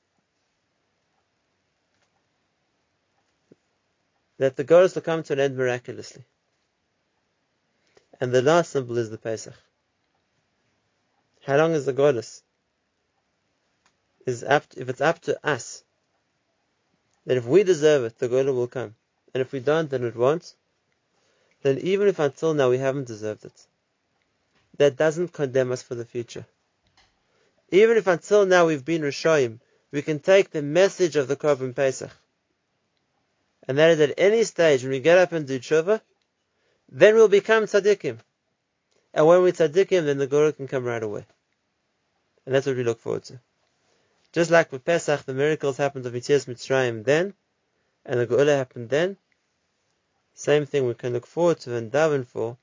That 4.39 4.57
the 4.57 4.65
Golus 4.65 4.95
will 4.95 5.03
come 5.03 5.23
to 5.25 5.33
an 5.33 5.41
end 5.41 5.57
miraculously. 5.57 6.25
And 8.21 8.33
the 8.33 8.43
last 8.43 8.71
symbol 8.71 8.97
is 8.99 9.11
the 9.11 9.19
Pesach. 9.19 9.55
How 11.45 11.57
long 11.57 11.73
is 11.73 11.87
the 11.87 11.93
Golus? 11.93 12.43
Is 14.27 14.45
up 14.45 14.69
to, 14.69 14.81
if 14.81 14.89
it's 14.89 15.01
up 15.01 15.21
to 15.23 15.47
us, 15.47 15.83
that 17.27 17.37
if 17.37 17.47
we 17.47 17.65
deserve 17.65 18.05
it, 18.05 18.19
the 18.19 18.29
Geula 18.29 18.55
will 18.55 18.69
come. 18.69 18.95
And 19.35 19.41
if 19.41 19.53
we 19.53 19.61
don't, 19.61 19.91
then 19.91 20.05
it 20.05 20.17
won't. 20.17 20.55
Then 21.63 21.79
even 21.79 22.09
if 22.09 22.19
until 22.19 22.55
now 22.55 22.71
we 22.71 22.79
haven't 22.79 23.07
deserved 23.07 23.45
it, 23.45 23.67
that 24.79 24.97
doesn't 24.97 25.33
condemn 25.33 25.73
us 25.73 25.83
for 25.83 25.95
the 25.95 26.05
future. 26.05 26.47
Even 27.71 27.97
if 27.97 28.07
until 28.07 28.47
now 28.47 28.67
we've 28.67 28.85
been 28.85 29.03
Rishoyim, 29.03 29.61
we 29.93 30.03
can 30.03 30.19
take 30.19 30.51
the 30.51 30.63
message 30.63 31.17
of 31.17 31.29
the 31.29 31.37
Korban 31.37 31.75
Pesach. 31.75 32.11
And 33.69 33.79
that 33.79 33.91
is 33.91 34.01
at 34.01 34.15
any 34.19 34.43
stage 34.45 34.83
when 34.83 34.91
we 34.91 35.01
get 35.01 35.19
up 35.19 35.33
and 35.33 35.47
do 35.47 35.59
tshuva, 35.61 36.01
then 36.89 37.15
we'll 37.15 37.29
become 37.29 37.65
tzaddikim. 37.65 38.19
And 39.15 39.27
when 39.27 39.43
we 39.43 39.53
tzaddikim, 39.53 40.05
then 40.05 40.19
the 40.19 40.27
Geula 40.27 40.57
can 40.57 40.67
come 40.67 40.85
right 40.85 41.03
away. 41.03 41.27
And 42.45 42.55
that's 42.55 42.67
what 42.67 42.77
we 42.77 42.83
look 42.83 42.99
forward 42.99 43.25
to. 43.25 43.41
Just 44.33 44.51
like 44.51 44.73
with 44.73 44.85
Pesach, 44.85 45.25
the 45.25 45.35
miracles 45.35 45.77
happened 45.77 46.07
of 46.07 46.13
Yetzias 46.13 46.47
Mitzrayim 46.47 47.05
then, 47.05 47.35
and 48.05 48.19
the 48.19 48.27
Geula 48.27 48.57
happened 48.57 48.89
then. 48.89 49.17
Same 50.35 50.67
thing 50.67 50.87
we 50.87 50.95
can 50.95 51.13
look 51.13 51.27
forward 51.27 51.61
to 51.61 51.77
and 51.77 51.93
daven 51.93 52.27
for 52.27 52.57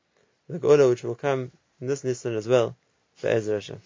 the 0.49 0.59
Geula 0.59 0.89
which 0.89 1.03
will 1.03 1.15
come 1.15 1.51
in 1.79 1.87
this 1.87 2.03
Nisan 2.03 2.35
as 2.35 2.47
well, 2.47 2.75
for 3.15 3.27
Ezra 3.27 3.55
Hashem. 3.55 3.81